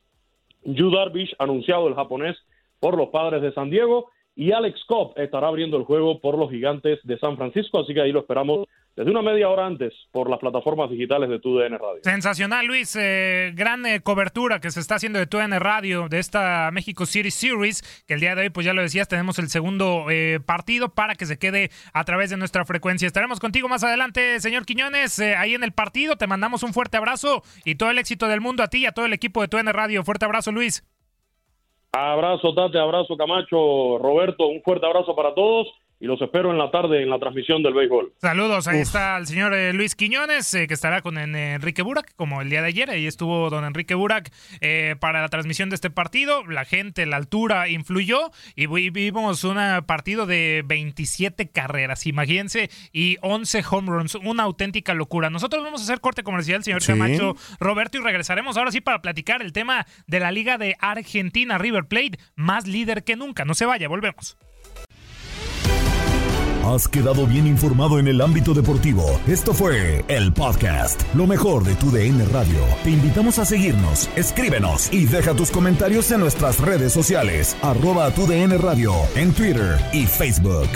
Yu 0.63 0.91
Darvish, 0.91 1.35
anunciado 1.39 1.89
el 1.89 1.95
japonés 1.95 2.37
por 2.79 2.95
los 2.99 3.09
padres 3.09 3.41
de 3.41 3.55
San 3.55 3.71
Diego, 3.71 4.11
y 4.37 4.53
Alex 4.53 4.85
Cobb 4.87 5.13
estará 5.17 5.49
abriendo 5.49 5.77
el 5.77 5.85
juego 5.85 6.21
por 6.21 6.37
los 6.37 6.51
gigantes 6.51 6.99
de 7.05 7.19
San 7.19 7.37
Francisco, 7.37 7.81
así 7.81 7.95
que 7.95 8.01
ahí 8.01 8.13
lo 8.13 8.21
esperamos 8.21 8.67
desde 8.97 9.11
una 9.11 9.23
media 9.23 9.49
hora 9.49 9.67
antes 9.67 9.93
por 10.13 10.31
las 10.31 10.39
plataformas 10.39 10.89
digitales 10.91 11.29
de 11.29 11.41
TUDN 11.41 11.79
Radio. 11.79 12.01
Sensacional, 12.03 12.67
Luis. 12.67 12.97
Eh, 12.97 13.53
gran 13.55 13.85
eh, 13.87 14.01
cobertura 14.01 14.61
que 14.61 14.71
se 14.71 14.81
está 14.81 14.97
haciendo 14.97 15.19
de 15.19 15.27
TUDN 15.27 15.59
Radio 15.59 16.09
de 16.09 16.21
esta 16.21 16.71
México 16.73 17.07
City 17.07 17.31
Series, 17.31 17.83
que 18.07 18.15
el 18.15 18.21
día 18.21 18.35
de 18.35 18.43
hoy, 18.43 18.51
pues 18.51 18.65
ya 18.65 18.73
lo 18.73 18.83
decías, 18.83 19.09
tenemos 19.09 19.39
el 19.39 19.49
segundo 19.49 20.07
eh, 20.11 20.41
partido 20.45 20.95
para 20.95 21.17
que 21.17 21.27
se 21.27 21.39
quede 21.39 21.71
a 21.93 22.05
través 22.05 22.31
de 22.31 22.37
nuestra 22.37 22.65
frecuencia. 22.65 23.07
Estaremos 23.07 23.41
contigo 23.41 23.69
más 23.69 23.83
adelante, 23.83 24.39
señor 24.41 24.65
Quiñones, 24.65 25.19
ahí 25.19 25.55
en 25.55 25.65
el 25.65 25.73
partido. 25.73 26.17
Te 26.17 26.27
mandamos 26.27 26.63
un 26.63 26.73
fuerte 26.73 26.97
abrazo 26.97 27.43
y 27.65 27.75
todo 27.75 27.91
el 27.91 27.99
éxito 27.99 28.29
del 28.29 28.41
mundo 28.41 28.63
a 28.63 28.69
ti 28.69 28.79
y 28.79 28.87
a 28.87 28.93
todo 28.93 29.07
el 29.07 29.13
equipo 29.13 29.43
de 29.43 29.49
TUDN 29.49 29.73
Radio. 29.73 30.05
Fuerte 30.05 30.25
abrazo, 30.25 30.53
Luis. 30.53 30.85
Abrazo, 31.97 32.53
Tate, 32.55 32.77
abrazo, 32.77 33.17
Camacho, 33.17 33.99
Roberto, 33.99 34.49
un 34.49 34.61
fuerte 34.63 34.85
abrazo 34.85 35.15
para 35.15 35.33
todos 35.33 35.69
y 36.05 36.07
los 36.07 36.21
espero 36.21 36.51
en 36.51 36.59
la 36.59 36.71
tarde 36.71 37.03
en 37.03 37.09
la 37.09 37.19
transmisión 37.19 37.63
del 37.63 37.73
béisbol. 37.73 38.13
Saludos, 38.19 38.69
ahí 38.69 38.81
está 38.81 39.17
el 39.17 39.27
señor 39.27 39.55
eh, 39.55 39.73
Luis 39.73 39.95
Quiñones, 39.95 40.53
eh, 40.53 40.67
que 40.67 40.75
estará 40.75 41.01
con 41.01 41.17
Enrique 41.17 41.81
Burak, 41.81 42.15
como 42.15 42.43
el 42.43 42.51
día 42.51 42.61
de 42.61 42.69
ayer, 42.69 42.91
ahí 42.91 43.07
estuvo 43.07 43.49
don 43.49 43.65
Enrique 43.65 43.95
Burak 43.95 44.31
eh, 44.61 44.97
para 45.01 45.23
la 45.23 45.31
transmisión 45.31 45.71
de 45.71 45.77
este 45.77 45.89
partido, 45.89 46.45
la 46.47 46.67
gente, 46.67 47.07
la 47.07 47.17
altura 47.17 47.71
influyó 47.71 48.33
y 48.55 48.67
vimos 48.91 49.45
un 49.45 49.57
partido 49.87 50.27
de 50.27 50.63
27 50.67 51.49
carreras, 51.49 52.07
imagínense, 52.07 52.69
y 52.93 53.17
11 53.23 53.65
home 53.71 53.91
runs, 53.91 54.15
una 54.17 54.43
auténtica 54.43 54.93
locura. 54.93 55.31
Nosotros 55.31 55.65
vamos 55.65 55.81
a 55.81 55.85
hacer 55.85 56.03
corte 56.03 56.23
comercial, 56.23 56.63
señor 56.63 56.85
Camacho 56.85 57.35
Roberto, 57.61 57.97
y 57.97 58.03
regresaremos 58.03 58.59
ahora 58.59 58.73
sí 58.73 58.83
para 58.83 59.01
platicar 59.01 59.41
el 59.41 59.55
tema 59.55 59.87
de 60.07 60.21
la 60.21 60.33
Liga 60.33 60.59
de 60.59 60.77
Argentina 60.81 61.57
River 61.57 61.87
Plate, 61.87 62.19
más 62.37 62.67
líder 62.67 63.05
que 63.05 63.17
nunca. 63.17 63.47
No 63.47 63.55
se 63.55 63.65
vaya, 63.65 63.89
volvemos. 63.89 64.37
Has 66.75 66.89
quedado 66.89 67.25
bien 67.25 67.47
informado 67.47 68.01
en 68.01 68.09
el 68.09 68.21
ámbito 68.21 68.53
deportivo. 68.53 69.21
Esto 69.29 69.55
fue 69.55 70.05
el 70.09 70.33
podcast, 70.33 71.01
lo 71.15 71.25
mejor 71.25 71.63
de 71.63 71.77
tu 71.77 71.93
DN 71.93 72.25
Radio. 72.33 72.59
Te 72.83 72.91
invitamos 72.91 73.39
a 73.39 73.45
seguirnos, 73.45 74.11
escríbenos 74.17 74.93
y 74.93 75.05
deja 75.05 75.35
tus 75.35 75.53
comentarios 75.53 76.11
en 76.11 76.19
nuestras 76.19 76.59
redes 76.59 76.93
sociales, 76.93 77.57
arroba 77.63 78.11
tu 78.11 78.27
DN 78.27 78.59
Radio, 78.59 78.93
en 79.15 79.33
Twitter 79.33 79.79
y 79.93 80.07
Facebook. 80.07 80.69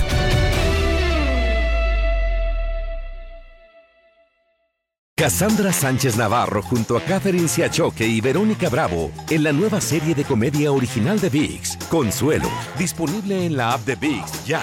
Cassandra 5.17 5.73
Sánchez 5.73 6.17
Navarro 6.17 6.63
junto 6.63 6.97
a 6.97 7.01
Catherine 7.01 7.49
Siachoque 7.49 8.07
y 8.07 8.21
Verónica 8.21 8.69
Bravo 8.69 9.11
en 9.31 9.43
la 9.43 9.53
nueva 9.53 9.81
serie 9.81 10.15
de 10.15 10.23
comedia 10.23 10.71
original 10.71 11.19
de 11.19 11.29
VIX, 11.29 11.77
Consuelo, 11.91 12.49
disponible 12.79 13.45
en 13.47 13.57
la 13.57 13.73
app 13.73 13.85
de 13.85 13.97
VIX 13.97 14.47
ya. 14.47 14.63